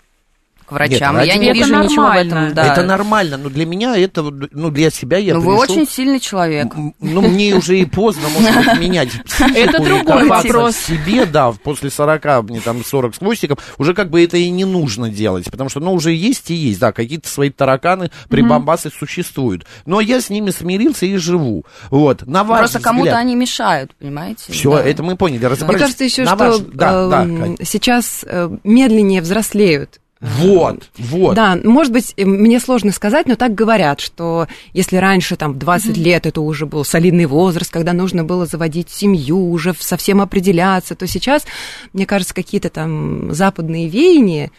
к 0.69 0.71
врачам. 0.71 1.15
ради 1.17 1.27
я 1.27 1.35
не 1.37 1.51
вижу 1.51 1.73
Это 1.73 1.83
ничего 1.83 2.03
в 2.03 2.07
нормально. 2.07 2.29
этом. 2.45 2.53
Да. 2.53 2.73
Это 2.73 2.83
нормально, 2.83 3.37
но 3.37 3.49
для 3.49 3.65
меня 3.65 3.97
это, 3.97 4.21
ну, 4.23 4.69
для 4.69 4.89
себя 4.89 5.17
я 5.17 5.33
Ну, 5.33 5.41
вы 5.41 5.55
очень 5.55 5.87
сильный 5.87 6.19
человек. 6.19 6.73
Ну, 6.99 7.21
мне 7.21 7.55
уже 7.55 7.79
и 7.79 7.85
поздно, 7.85 8.29
может 8.29 8.55
быть, 8.55 8.79
менять 8.79 9.09
Это 9.55 9.83
другой 9.83 10.27
вопрос. 10.27 10.75
себе, 10.77 11.25
да, 11.25 11.51
после 11.51 11.89
40, 11.89 12.43
мне 12.49 12.61
там 12.61 12.83
40 12.85 13.15
с 13.15 13.17
хвостиком, 13.17 13.57
уже 13.77 13.93
как 13.93 14.09
бы 14.09 14.23
это 14.23 14.37
и 14.37 14.49
не 14.49 14.65
нужно 14.65 15.09
делать, 15.09 15.45
потому 15.51 15.69
что, 15.69 15.79
ну, 15.79 15.93
уже 15.93 16.11
есть 16.13 16.49
и 16.51 16.53
есть, 16.53 16.79
да, 16.79 16.91
какие-то 16.91 17.27
свои 17.27 17.49
тараканы, 17.49 18.11
прибамбасы 18.29 18.89
существуют. 18.91 19.65
Но 19.85 19.99
я 20.01 20.21
с 20.21 20.29
ними 20.29 20.51
смирился 20.51 21.05
и 21.05 21.15
живу. 21.17 21.65
Вот, 21.89 22.25
на 22.27 22.43
ваш 22.43 22.59
Просто 22.59 22.79
кому-то 22.79 23.17
они 23.17 23.35
мешают, 23.35 23.91
понимаете? 23.95 24.51
Все, 24.51 24.77
это 24.77 25.03
мы 25.03 25.15
поняли, 25.15 25.39
Мне 25.39 25.47
разобрались. 25.47 25.81
кажется 25.81 26.03
еще, 26.03 26.25
что 26.25 26.35
Кать. 26.77 27.67
сейчас 27.67 28.23
э, 28.27 28.49
медленнее 28.63 29.21
взрослеют. 29.21 29.99
Вот, 30.21 30.89
вот. 30.97 31.35
Да, 31.35 31.57
может 31.63 31.93
быть, 31.93 32.13
э, 32.17 32.25
мне 32.25 32.59
сложно 32.59 32.91
сказать, 32.91 33.25
но 33.25 33.35
так 33.35 33.55
говорят, 33.55 34.01
что 34.01 34.47
если 34.73 34.97
раньше, 34.97 35.37
там, 35.37 35.53
в 35.53 35.57
20 35.57 35.95
лет 35.95 36.25
это 36.25 36.41
уже 36.41 36.65
был 36.65 36.83
солидный 36.83 37.25
возраст, 37.25 37.71
когда 37.71 37.93
нужно 37.93 38.25
было 38.25 38.45
заводить 38.45 38.89
семью, 38.89 39.49
уже 39.49 39.73
совсем 39.79 40.19
определяться, 40.19 40.95
то 40.95 41.07
сейчас, 41.07 41.45
мне 41.93 42.05
кажется, 42.05 42.33
какие-то 42.33 42.69
там 42.69 43.33
западные 43.33 43.87
веяния, 43.87 44.51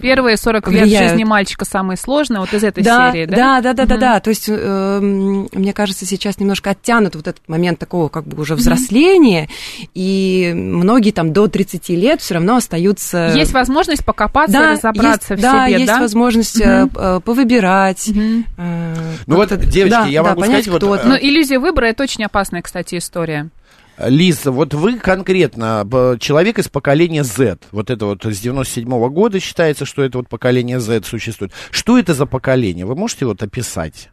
Первые 0.00 0.36
40 0.36 0.68
лет 0.68 0.82
влияют. 0.84 1.10
жизни 1.10 1.24
мальчика 1.24 1.64
самые 1.64 1.96
сложные, 1.98 2.40
вот 2.40 2.52
из 2.54 2.64
этой 2.64 2.82
да, 2.82 3.12
серии, 3.12 3.26
да? 3.26 3.60
да, 3.60 3.60
да, 3.60 3.72
да, 3.72 3.84
да, 3.86 3.94
Мгм. 3.94 4.00
да. 4.00 4.20
То 4.20 4.30
есть, 4.30 4.48
эм, 4.48 5.48
мне 5.52 5.72
кажется, 5.72 6.06
сейчас 6.06 6.38
немножко 6.38 6.70
оттянут 6.70 7.14
вот 7.14 7.26
этот 7.26 7.46
момент 7.48 7.78
такого 7.78 8.08
как 8.08 8.26
бы 8.26 8.40
уже 8.40 8.54
взросления, 8.54 9.48
и 9.94 10.52
многие 10.54 11.10
там 11.10 11.32
до 11.32 11.46
30 11.48 11.90
лет 11.90 12.20
все 12.20 12.34
равно 12.34 12.56
остаются... 12.56 13.32
Есть 13.34 13.52
возможность 13.52 14.04
покопаться 14.04 14.56
и 14.56 14.72
разобраться 14.72 15.34
есть, 15.34 15.42
в 15.42 15.46
да, 15.46 15.66
себе, 15.66 15.78
есть 15.80 15.92
да? 15.92 16.00
возможность 16.00 16.60
Мгм. 16.60 16.68
э, 16.68 16.88
э, 16.94 17.20
повыбирать. 17.24 18.08
Мгм. 18.08 18.44
э, 18.56 18.94
Ну 19.26 19.36
вот, 19.36 19.48
девочки, 19.50 19.90
да, 19.90 20.06
я 20.06 20.22
да, 20.22 20.30
могу 20.30 20.40
понять, 20.40 20.64
сказать, 20.64 20.82
вот, 20.82 20.98
кто 21.00 21.06
э. 21.06 21.08
Но 21.08 21.16
иллюзия 21.16 21.58
выбора 21.58 21.86
это 21.86 22.02
очень 22.02 22.24
опасная, 22.24 22.62
кстати, 22.62 22.96
история. 22.96 23.50
Лиза, 23.98 24.50
вот 24.50 24.74
вы 24.74 24.98
конкретно 24.98 25.86
человек 26.20 26.58
из 26.58 26.68
поколения 26.68 27.24
Z, 27.24 27.58
вот 27.72 27.90
это 27.90 28.06
вот 28.06 28.24
с 28.24 28.38
97 28.40 28.88
года 29.08 29.40
считается, 29.40 29.84
что 29.84 30.02
это 30.02 30.18
вот 30.18 30.28
поколение 30.28 30.80
Z 30.80 31.02
существует. 31.04 31.52
Что 31.70 31.98
это 31.98 32.14
за 32.14 32.26
поколение? 32.26 32.84
Вы 32.84 32.94
можете 32.94 33.26
вот 33.26 33.42
описать? 33.42 34.10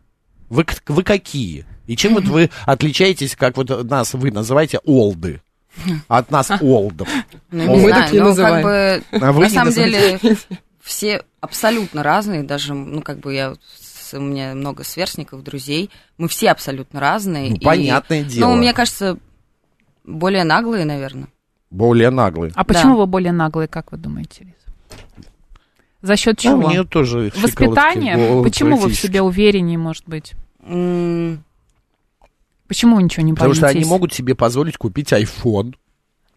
Вы, 0.49 0.65
вы 0.87 1.03
какие? 1.03 1.65
И 1.87 1.95
чем 1.95 2.13
вот 2.13 2.25
вы 2.25 2.49
отличаетесь, 2.65 3.35
как 3.35 3.57
вот 3.57 3.89
нас 3.89 4.13
вы 4.13 4.31
называете, 4.31 4.79
олды? 4.85 5.41
От 6.07 6.31
нас 6.31 6.51
олдов. 6.61 7.09
Ну, 7.51 7.63
Мы 7.65 7.73
не 7.73 7.87
знаю, 7.87 8.03
так 8.03 8.13
не 8.13 8.19
ну, 8.19 8.25
называем. 8.25 8.63
как 8.63 8.63
бы, 8.63 9.25
А 9.25 9.31
вы 9.31 9.41
на 9.41 9.47
не 9.47 9.53
самом 9.53 9.73
деле, 9.73 10.19
все 10.81 11.23
абсолютно 11.41 12.03
разные, 12.03 12.43
даже, 12.43 12.73
ну, 12.73 13.01
как 13.01 13.19
бы 13.19 13.33
я, 13.33 13.55
у 14.13 14.19
меня 14.19 14.53
много 14.53 14.83
сверстников, 14.83 15.43
друзей, 15.43 15.89
мы 16.17 16.27
все 16.27 16.51
абсолютно 16.51 16.99
разные. 16.99 17.49
Ну, 17.49 17.55
и, 17.55 17.59
понятное 17.59 18.23
дело. 18.23 18.49
Ну, 18.49 18.55
мне 18.57 18.73
кажется, 18.73 19.17
более 20.03 20.43
наглые, 20.43 20.85
наверное. 20.85 21.27
Более 21.69 22.09
наглый. 22.11 22.51
А 22.55 22.63
почему 22.63 22.93
Да. 22.93 22.99
вы 22.99 23.05
более 23.07 23.31
наглые, 23.31 23.67
как 23.67 23.91
вы 23.91 23.97
думаете, 23.97 24.43
Лиза? 24.43 25.27
За 26.01 26.15
счет 26.17 26.35
Ну, 26.37 26.41
чего? 26.41 26.67
мне 26.69 26.83
тоже 26.83 27.31
Воспитание? 27.35 28.43
Почему 28.43 28.77
вы 28.77 28.89
в 28.89 28.95
себе 28.95 29.21
увереннее, 29.21 29.77
может 29.77 30.03
быть? 30.07 30.33
Почему 32.67 32.95
вы 32.95 33.03
ничего 33.03 33.25
не 33.25 33.33
Потому 33.33 33.49
боитесь? 33.51 33.57
что 33.57 33.67
они 33.67 33.85
могут 33.85 34.13
себе 34.13 34.35
позволить 34.35 34.77
купить 34.77 35.11
iPhone. 35.13 35.75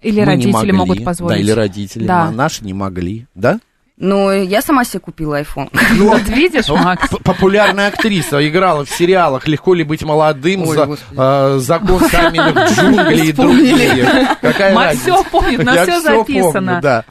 Или 0.02 0.20
Мы 0.20 0.26
родители 0.26 0.70
могут 0.72 1.04
позволить. 1.04 1.36
Да, 1.36 1.40
или 1.40 1.50
родители. 1.50 2.06
Да. 2.06 2.24
А 2.24 2.30
наши 2.30 2.64
не 2.64 2.74
могли. 2.74 3.26
Да? 3.34 3.58
Ну, 3.98 4.30
я 4.30 4.60
сама 4.60 4.84
себе 4.84 5.00
купила 5.00 5.40
iPhone. 5.40 5.70
Вот 5.98 6.22
видишь, 6.28 6.68
Макс? 6.68 7.08
Популярная 7.24 7.88
актриса 7.88 8.46
играла 8.46 8.84
в 8.84 8.90
сериалах 8.90 9.48
«Легко 9.48 9.72
ли 9.72 9.84
быть 9.84 10.02
молодым», 10.04 10.68
Ой, 10.68 10.76
за- 10.76 10.98
э, 11.16 11.58
«Закон 11.60 12.00
каменных 12.10 12.72
джунглей» 12.72 13.28
и 13.28 13.32
другие. 13.32 14.36
Какая 14.42 14.74
Макс 14.74 14.98
все 14.98 15.24
помнит, 15.24 15.64
на 15.64 15.82
все 15.82 16.00
записано. 16.00 16.80
да. 16.82 17.04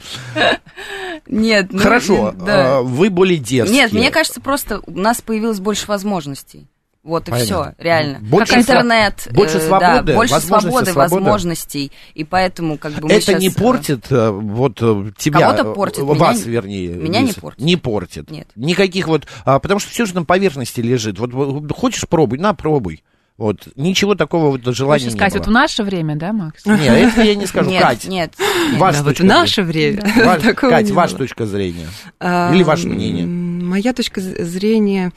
Нет, 1.26 1.68
ну, 1.72 1.80
Хорошо, 1.80 2.32
да. 2.32 2.78
э, 2.78 2.82
вы 2.82 3.10
более 3.10 3.38
дерзкие. 3.38 3.80
Нет, 3.82 3.92
мне 3.92 4.10
кажется, 4.10 4.40
просто 4.40 4.80
у 4.86 4.92
нас 4.92 5.20
появилось 5.20 5.58
больше 5.58 5.86
возможностей. 5.88 6.68
Вот 7.06 7.28
и 7.28 7.30
Понятно. 7.30 7.46
все, 7.46 7.74
реально. 7.78 8.18
Больше 8.20 8.54
как 8.54 8.62
интернет, 8.62 9.28
больше 9.30 9.58
э, 9.58 9.60
свободы, 9.60 10.02
да, 10.02 10.14
больше 10.16 10.34
возможности 10.34 10.68
свободы, 10.70 10.90
свободы. 10.92 11.14
возможностей, 11.24 11.92
и 12.14 12.24
поэтому 12.24 12.78
как 12.78 12.92
бы 12.94 13.06
мы 13.06 13.14
Это 13.14 13.32
щас, 13.32 13.40
не 13.40 13.48
э, 13.48 13.52
портит 13.52 14.06
э, 14.10 14.30
вот 14.30 14.74
тебя, 15.16 15.40
Кого-то 15.40 15.64
портит, 15.72 16.02
вас, 16.02 16.38
меня- 16.40 16.50
вернее. 16.50 16.88
меня 16.94 17.20
не 17.20 17.32
портит. 17.32 17.60
Не 17.60 17.76
портит. 17.76 18.28
Нет. 18.30 18.48
Никаких 18.56 19.06
вот, 19.06 19.28
а, 19.44 19.60
потому 19.60 19.78
что 19.78 19.90
все 19.92 20.04
же 20.04 20.16
на 20.16 20.24
поверхности 20.24 20.80
лежит. 20.80 21.20
Вот, 21.20 21.30
хочешь 21.72 22.08
пробуй, 22.08 22.38
на 22.38 22.54
пробуй. 22.54 23.04
Вот 23.38 23.68
ничего 23.76 24.14
такого 24.14 24.50
вот 24.50 24.64
желания 24.74 25.04
Хочешь 25.04 25.12
не 25.12 25.18
сказать, 25.18 25.34
было. 25.34 25.40
вот 25.42 25.46
в 25.46 25.50
наше 25.52 25.82
время, 25.84 26.16
да, 26.16 26.32
Макс? 26.32 26.66
Нет, 26.66 26.80
это 26.80 27.22
я 27.22 27.34
не 27.36 27.46
скажу. 27.46 27.70
Нет, 27.70 27.82
Кать, 27.82 28.08
нет. 28.08 28.32
ваша 28.78 28.98
Да, 28.98 29.04
вот 29.04 29.18
в 29.20 29.24
наше 29.24 29.62
время. 29.62 30.10
Ваш- 30.24 30.54
Кать, 30.56 30.86
не 30.86 30.92
ваша 30.92 31.14
было. 31.14 31.18
точка 31.26 31.46
зрения. 31.46 31.86
А, 32.18 32.52
Или 32.52 32.64
ваше 32.64 32.88
мнение? 32.88 33.26
Моя 33.26 33.92
точка 33.92 34.20
зрения... 34.20 35.12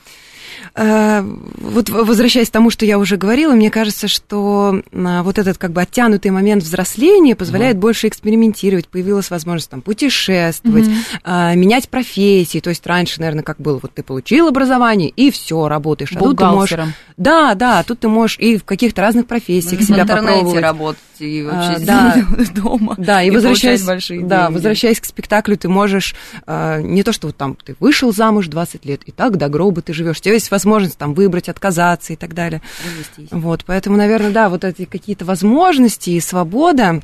э, 0.76 1.22
Вот 1.22 1.90
возвращаясь 1.90 2.50
к 2.50 2.52
тому, 2.52 2.70
что 2.70 2.86
я 2.86 2.98
уже 2.98 3.18
говорила, 3.18 3.54
мне 3.54 3.70
кажется, 3.70 4.08
что 4.08 4.82
а, 4.94 5.24
вот 5.24 5.38
этот 5.38 5.58
как 5.58 5.72
бы 5.72 5.82
оттянутый 5.82 6.32
момент 6.32 6.64
взросления 6.64 7.36
позволяет 7.36 7.78
больше 7.78 8.08
экспериментировать. 8.08 8.88
Появилась 8.88 9.30
возможность 9.30 9.70
там 9.70 9.82
путешествовать, 9.82 10.86
а, 11.24 11.54
менять 11.56 11.90
профессии. 11.90 12.60
То 12.60 12.70
есть 12.70 12.86
раньше, 12.86 13.20
наверное, 13.20 13.44
как 13.44 13.60
было, 13.60 13.80
вот 13.82 13.94
ты 13.94 14.04
получил 14.04 14.48
образование 14.48 15.10
и 15.10 15.32
все, 15.32 15.68
работаешь. 15.68 16.12
А 16.16 16.20
тут 16.20 16.38
ты 16.38 16.46
можешь... 16.46 16.80
Да, 17.18 17.54
да, 17.54 17.84
тут 17.84 18.00
ты 18.00 18.08
можешь 18.08 18.38
и 18.40 18.58
в 18.58 18.64
каких-то 18.64 19.02
разных 19.02 19.28
профессиях 19.28 19.82
в 19.82 19.84
себя 19.84 20.04
интернете 20.04 20.36
попробовать. 20.36 20.64
работать 20.64 21.02
и 21.20 21.44
вообще 21.44 21.84
А, 21.84 21.86
да. 21.86 22.16
дома. 22.56 22.96
Да, 22.98 23.22
и, 23.22 23.28
и 23.28 23.32
возвращаясь, 23.32 23.84
большие 23.84 24.22
да, 24.22 24.44
деньги. 24.44 24.54
возвращаясь 24.54 25.00
к 25.02 25.06
спектаклю, 25.06 25.58
ты 25.58 25.68
можешь 25.68 26.16
не 26.48 27.04
то, 27.04 27.12
что 27.12 27.28
вот 27.28 27.36
там 27.36 27.58
ты 27.64 27.76
вышел 27.80 28.14
замуж 28.14 28.48
20 28.48 28.86
лет, 28.86 29.02
и 29.06 29.12
так 29.12 29.38
до 29.38 29.50
гроба 29.50 29.82
ты 29.82 29.94
живешь. 29.94 30.22
Есть 30.40 30.52
возможность 30.52 30.98
там 30.98 31.14
выбрать, 31.14 31.50
отказаться 31.50 32.14
и 32.14 32.16
так 32.16 32.34
далее. 32.34 32.62
Развестись. 32.86 33.30
Вот, 33.32 33.64
поэтому, 33.66 33.98
наверное, 33.98 34.32
да, 34.32 34.50
вот 34.50 34.64
эти 34.64 34.86
какие-то 34.86 35.26
возможности 35.26 36.10
и 36.12 36.20
свобода. 36.20 37.02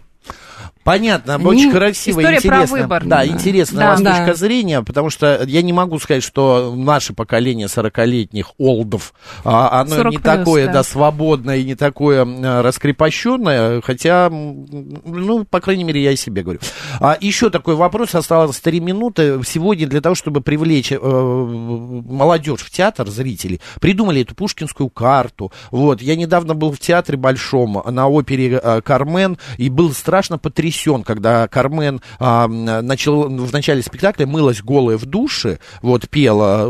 Понятно, 0.86 1.36
Они- 1.36 1.45
очень 1.45 1.71
красиво, 1.71 2.19
История 2.21 2.39
про 2.41 2.58
интересно. 2.58 2.78
выбор. 2.78 3.04
Да, 3.06 3.17
Да. 3.17 3.26
интересная 3.26 3.80
Да. 3.80 3.88
у 3.88 3.89
вас 3.89 4.02
Да. 4.02 4.15
точка 4.17 4.34
зрения, 4.36 4.82
потому 4.84 5.10
что 5.10 5.43
я 5.48 5.63
не 5.63 5.74
могу 5.74 5.98
сказать, 5.98 6.24
что 6.24 6.74
наше 6.78 7.13
поколение 7.13 7.67
40-летних 7.67 8.52
олдов, 8.60 9.13
а, 9.43 9.82
оно 9.82 9.95
40 9.95 10.12
не 10.12 10.17
плюс, 10.19 10.24
такое, 10.38 10.65
да. 10.67 10.74
да. 10.74 10.84
свободное 10.84 11.58
и 11.58 11.63
не 11.63 11.74
такое 11.74 12.24
раскрепощенное, 12.62 13.82
хотя, 13.82 14.30
ну, 14.30 15.43
по 15.50 15.60
крайней 15.60 15.84
мере, 15.84 16.04
я 16.04 16.12
и 16.12 16.15
себе 16.15 16.43
говорю. 16.43 16.60
А 17.00 17.17
еще 17.19 17.50
такой 17.50 17.74
вопрос, 17.74 18.13
осталось 18.13 18.60
три 18.60 18.80
минуты. 18.80 19.39
Сегодня 19.43 19.88
для 19.88 20.02
того, 20.02 20.13
чтобы 20.13 20.41
привлечь 20.41 20.91
э, 20.91 20.98
молодежь 21.00 22.60
в 22.62 22.69
театр, 22.69 23.10
зрителей, 23.10 23.60
придумали 23.82 24.21
эту 24.21 24.36
пушкинскую 24.36 24.89
карту. 24.89 25.52
Вот, 25.71 26.02
я 26.04 26.15
недавно 26.15 26.54
был 26.54 26.71
в 26.71 26.78
театре 26.80 27.17
большом 27.17 27.82
на 27.89 28.08
опере 28.08 28.60
э, 28.62 28.82
Кармен 28.82 29.39
и 29.58 29.69
был 29.69 29.91
страшно 29.91 30.38
потрясен, 30.38 30.74
когда 31.03 31.47
Кармен 31.47 32.01
а, 32.19 32.47
начал 32.47 33.23
в 33.29 33.53
начале 33.53 33.81
спектакля 33.81 34.25
мылась 34.25 34.61
голая 34.61 34.97
в 34.97 35.05
душе, 35.05 35.59
вот 35.81 36.09
пела, 36.09 36.69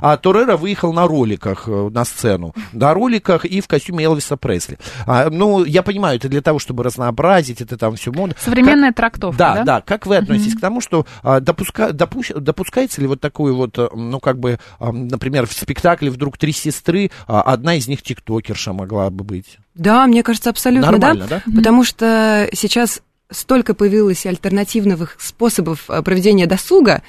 а 0.00 0.16
Торера 0.16 0.56
выехал 0.56 0.92
на 0.92 1.06
роликах 1.06 1.64
э, 1.66 1.90
на 1.92 2.04
сцену, 2.04 2.54
на 2.72 2.94
роликах 2.94 3.44
и 3.44 3.60
в 3.60 3.68
костюме 3.68 4.04
Элвиса 4.04 4.36
Пресли. 4.36 4.78
А, 5.06 5.30
ну, 5.30 5.64
я 5.64 5.82
понимаю, 5.82 6.16
это 6.16 6.28
для 6.28 6.40
того, 6.42 6.58
чтобы 6.58 6.84
разнообразить, 6.84 7.60
это 7.60 7.76
там 7.76 7.96
все 7.96 8.12
модно. 8.12 8.34
Современная 8.38 8.92
трактовка, 8.92 9.38
Да, 9.38 9.54
да? 9.56 9.64
да. 9.64 9.80
Как 9.80 10.06
вы 10.06 10.16
относитесь 10.16 10.54
к 10.56 10.60
тому, 10.60 10.80
что 10.80 11.06
а, 11.22 11.40
допуска- 11.40 11.92
допу- 11.92 12.38
допускается 12.38 13.00
ли 13.00 13.06
вот 13.06 13.20
такое 13.20 13.52
вот, 13.52 13.78
а, 13.78 13.90
ну, 13.94 14.20
как 14.20 14.38
бы, 14.38 14.58
а, 14.78 14.92
например, 14.92 15.46
в 15.46 15.52
спектакле 15.52 16.10
вдруг 16.10 16.38
три 16.38 16.52
сестры, 16.52 17.10
а 17.26 17.42
одна 17.42 17.74
из 17.74 17.88
них 17.88 18.02
тиктокерша 18.02 18.72
могла 18.72 19.10
бы 19.10 19.24
быть? 19.24 19.58
Да, 19.80 20.06
мне 20.06 20.22
кажется, 20.22 20.50
абсолютно 20.50 20.90
Нормально, 20.90 21.26
да. 21.26 21.42
да? 21.46 21.56
Потому 21.56 21.84
что 21.84 22.50
сейчас 22.52 23.00
столько 23.30 23.72
появилось 23.72 24.26
альтернативных 24.26 25.16
способов 25.18 25.88
э, 25.88 26.02
проведения 26.02 26.46
досуга, 26.46 27.02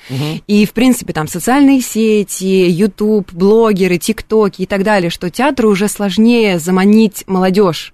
и, 0.47 0.65
в 0.65 0.71
принципе, 0.71 1.11
там 1.11 1.27
социальные 1.27 1.81
сети, 1.81 2.69
YouTube, 2.69 3.33
блогеры, 3.33 3.97
ТикТоки 3.97 4.61
и 4.61 4.65
так 4.65 4.83
далее, 4.83 5.09
что 5.09 5.29
театру 5.29 5.69
уже 5.69 5.89
сложнее 5.89 6.59
заманить 6.59 7.25
молодежь. 7.27 7.93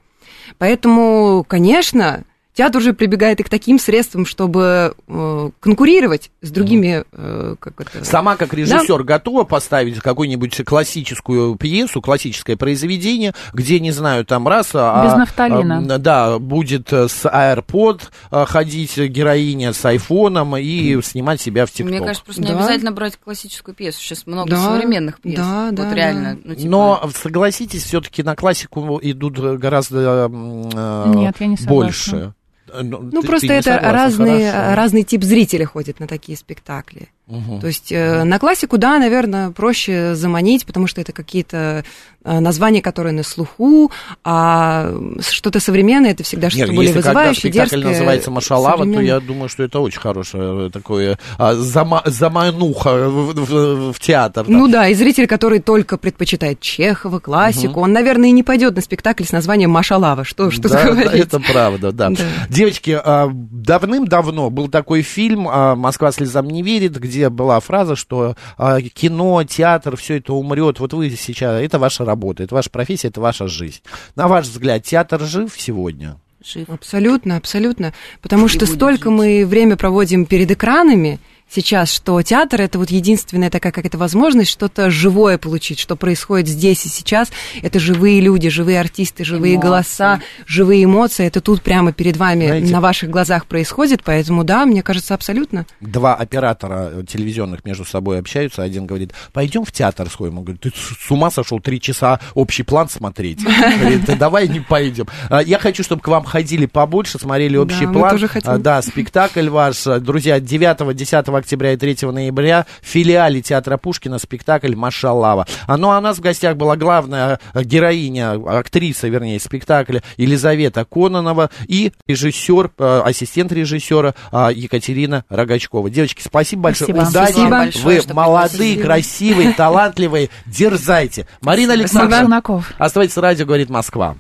Поэтому, 0.60 1.44
конечно, 1.48 2.24
театр 2.58 2.80
уже 2.80 2.94
прибегает 2.94 3.40
и 3.40 3.44
к 3.44 3.50
таким 3.50 3.78
средствам, 3.80 4.26
чтобы 4.26 4.96
э, 5.08 5.50
конкурировать 5.60 6.32
с 6.42 6.50
другими, 6.50 7.04
э, 7.12 7.56
как 7.60 7.80
это... 7.82 8.04
Сама 8.04 8.36
как 8.36 8.54
режиссер 8.54 9.04
готова 9.04 9.44
поставить 9.44 10.00
какую-нибудь 10.00 10.66
классическую 10.66 11.56
пьесу, 11.56 12.02
классическое 12.02 12.58
произведение, 12.58 13.34
где, 13.54 13.80
не 13.80 13.92
знаю, 13.92 14.26
там 14.26 14.48
раз... 14.48 14.72
а, 14.74 15.06
Без 15.06 15.14
нафталина. 15.14 15.96
а, 15.96 15.98
да, 16.00 16.40
будет 16.40 16.92
э, 16.92 17.08
с 17.08 17.26
AirPod 17.26 18.02
а, 18.32 18.46
ходить 18.46 18.98
героиня 18.98 19.72
с 19.72 19.86
айфоном 19.86 20.58
и 20.58 21.00
снимать 21.04 21.40
себя 21.40 21.68
в 21.68 21.72
ТикТок. 21.72 21.92
Мне 21.92 22.00
кажется, 22.00 22.26
просто 22.26 22.42
не 22.42 22.48
Да. 22.50 22.56
обязательно 22.58 22.92
брать 22.92 23.18
классическую 23.18 23.76
пьесу. 23.76 24.00
Сейчас 24.00 24.26
много 24.26 24.50
Да, 24.50 24.64
современных 24.64 25.22
пьес. 25.22 25.38
да, 25.38 25.70
да, 25.72 25.84
вот 25.84 25.94
реально. 25.94 26.40
Ну, 26.44 26.56
типа, 26.56 26.70
Но 26.70 27.10
согласитесь, 27.16 27.84
все-таки 27.84 28.24
на 28.24 28.36
классику 28.36 29.00
идут 29.04 29.38
гораздо 29.38 30.28
э, 30.28 31.12
Нет, 31.16 31.36
я 31.40 31.46
не 31.48 31.58
согласна. 31.58 31.68
больше. 31.68 32.34
Ну, 32.74 33.22
ты- 33.22 33.28
просто 33.28 33.48
ты 33.48 33.54
это 33.54 33.80
разные, 33.94 34.52
разный 34.76 35.04
тип 35.04 35.24
зрителя 35.24 35.66
ходит 35.66 36.00
на 36.00 36.08
такие 36.08 36.38
спектакли. 36.38 37.10
Мгм. 37.28 37.60
То 37.60 37.68
есть 37.68 37.92
э, 37.92 38.24
на 38.24 38.40
классику, 38.40 38.78
да, 38.78 38.98
наверное, 39.00 39.52
проще 39.52 40.16
заманить, 40.16 40.66
потому 40.66 40.88
что 40.88 41.02
это 41.02 41.12
какие-то 41.12 41.84
э, 42.24 42.40
названия, 42.40 42.82
которые 42.82 43.12
на 43.14 43.24
слуху, 43.24 43.92
а 44.24 44.94
что-то 45.20 45.60
современное, 45.60 46.12
это 46.12 46.24
всегда 46.24 46.50
что-то 46.50 46.68
Нет, 46.68 46.76
более 46.76 46.90
если 46.92 47.02
когда 47.02 47.20
вызывающее, 47.20 47.52
спектакль 47.52 47.76
дерзкое. 47.76 47.92
называется 47.92 48.32
Машалава, 48.32 48.86
то 48.86 49.02
я 49.02 49.20
думаю, 49.20 49.50
что 49.50 49.64
это 49.64 49.80
очень 49.82 50.00
хорошее 50.00 50.70
такое 50.70 51.20
а, 51.38 51.54
зама- 51.56 52.02
замануха 52.06 53.10
в, 53.10 53.34
в- 53.34 53.94
в 53.94 54.00
театр. 54.00 54.46
да. 54.46 54.52
Ну 54.54 54.68
да, 54.70 54.88
и 54.88 54.94
зритель, 54.94 55.28
который 55.28 55.60
только 55.60 55.98
предпочитает 55.98 56.62
Чехова, 56.62 57.20
классику, 57.20 57.82
он, 57.82 57.92
наверное, 57.92 58.30
и 58.30 58.32
не 58.32 58.44
пойдет 58.44 58.76
на 58.76 58.82
спектакль 58.82 59.24
с 59.24 59.32
названием 59.32 59.72
Машалава. 59.72 60.24
Что, 60.24 60.50
что 60.50 60.70
да, 60.70 60.84
да, 60.84 60.92
говорить? 60.92 61.26
это 61.26 61.40
правда, 61.42 61.92
да. 61.92 62.10
Да. 62.10 62.24
Девочки, 62.50 62.98
а, 63.04 63.30
давным-давно 63.34 64.50
был 64.50 64.70
такой 64.70 65.02
фильм 65.02 65.48
а, 65.50 65.76
«Москва 65.76 66.12
слезам 66.12 66.48
не 66.48 66.64
верит», 66.64 66.98
где 66.98 67.17
была 67.30 67.60
фраза, 67.60 67.96
что 67.96 68.36
а, 68.58 68.82
кино, 68.82 69.44
театр, 69.44 69.96
все 69.98 70.18
это 70.18 70.34
умрет. 70.34 70.80
Вот 70.80 70.94
вы 70.94 71.10
сейчас, 71.10 71.62
это 71.62 71.80
ваша 71.80 72.06
работа, 72.06 72.44
это 72.44 72.56
ваша 72.56 72.70
профессия, 72.70 73.10
это 73.10 73.22
ваша 73.22 73.48
жизнь. 73.48 73.82
На 74.16 74.28
ваш 74.28 74.46
взгляд, 74.48 74.84
театр 74.84 75.22
жив 75.22 75.54
сегодня? 75.58 76.18
жив. 76.48 76.70
Абсолютно, 76.70 77.38
абсолютно. 77.38 77.94
Потому 78.22 78.46
И 78.46 78.50
что 78.50 78.66
столько 78.66 79.10
жить. 79.10 79.20
мы 79.20 79.46
время 79.46 79.76
проводим 79.76 80.26
перед 80.26 80.52
экранами 80.52 81.20
сейчас, 81.50 81.92
что 81.92 82.22
театр 82.22 82.62
это 82.62 82.78
вот 82.78 82.90
единственная 82.92 83.50
такая 83.50 83.72
какая-то 83.72 83.98
возможность 83.98 84.50
что-то 84.52 84.90
живое 84.90 85.38
получить, 85.38 85.80
что 85.80 85.96
происходит 85.96 86.48
здесь 86.48 86.86
и 86.86 86.90
сейчас. 86.90 87.30
Это 87.62 87.80
живые 87.80 88.20
люди, 88.22 88.50
живые 88.50 88.80
артисты, 88.80 89.24
живые 89.24 89.56
Эмоции. 89.56 89.68
голоса, 89.68 90.22
живые 90.46 90.84
эмоции. 90.84 91.26
Это 91.26 91.42
тут 91.42 91.62
прямо 91.62 91.92
перед 91.94 92.18
вами 92.18 92.46
Знаете- 92.48 92.72
на 92.74 92.82
ваших 92.82 93.10
глазах 93.10 93.46
происходит. 93.46 94.04
Поэтому 94.04 94.44
да, 94.44 94.66
мне 94.66 94.84
кажется, 94.84 95.14
абсолютно. 95.14 95.66
Два 95.82 96.16
оператора 96.16 96.90
э, 96.92 97.04
телевизионных 97.08 97.64
между 97.66 97.86
собой 97.86 98.20
общаются. 98.20 98.62
Один 98.64 98.86
говорит, 98.86 99.14
пойдем 99.34 99.64
в 99.66 99.72
театр 99.72 100.10
сходим. 100.10 100.38
Он 100.40 100.44
говорит, 100.44 100.62
ты 100.62 100.72
с 100.76 101.10
ума 101.12 101.32
сошел 101.32 101.60
три 101.60 101.80
часа 101.80 102.20
общий 102.34 102.64
план 102.64 102.90
смотреть? 102.90 103.44
Говорит, 103.80 104.06
«Да 104.06 104.16
давай 104.16 104.48
не 104.48 104.60
пойдем. 104.60 105.06
А, 105.30 105.42
Я 105.42 105.60
хочу, 105.60 105.84
чтобы 105.84 106.02
к 106.02 106.08
вам 106.08 106.24
ходили 106.24 106.66
побольше, 106.66 107.20
смотрели 107.20 107.58
общий 107.58 107.86
план. 107.86 108.12
тоже 108.12 108.28
хотим. 108.28 108.52
А, 108.52 108.58
Да, 108.58 108.82
спектакль 108.82 109.50
ваш. 109.50 109.86
А, 109.88 110.00
Друзья, 110.00 110.40
9-10 110.40 111.32
октября 111.38 111.74
и 111.74 111.78
3 111.78 111.98
ноября 112.12 112.66
в 112.82 112.86
филиале 112.86 113.42
театра 113.42 113.78
Пушкина 113.78 114.20
спектакль 114.20 114.76
«Машалава». 114.76 115.46
А, 115.68 115.78
ну, 115.78 115.92
а 115.92 115.98
у 115.98 116.02
нас 116.02 116.18
в 116.18 116.22
гостях 116.22 116.58
была 116.58 116.76
главная 116.76 117.40
э, 117.54 117.64
героиня, 117.64 118.34
актриса, 118.34 119.08
вернее, 119.08 119.40
спектакля 119.40 120.04
Елизавета 120.18 120.86
Кононова 120.86 121.50
и 121.68 121.94
режиссер, 122.08 122.72
э, 122.78 123.02
ассистент 123.06 123.52
режиссера 123.52 124.14
э, 124.32 124.50
Екатерина 124.54 125.24
Рогачкова. 125.30 125.90
Девочки, 125.90 126.22
спасибо 126.22 126.64
большое. 126.64 126.94
Спасибо. 126.94 127.10
Удачи. 127.10 127.32
Спасибо 127.32 127.50
большое, 127.50 128.02
Вы 128.02 128.14
молодые, 128.14 128.76
пригласили. 128.76 128.82
красивые, 128.82 129.54
талантливые. 129.54 130.30
Дерзайте. 130.46 131.28
Марина 131.42 131.74
Александровна, 131.74 132.42
оставайтесь 132.78 133.14
с 133.14 133.18
радио, 133.18 133.46
говорит 133.46 133.70
Москва. 133.70 134.18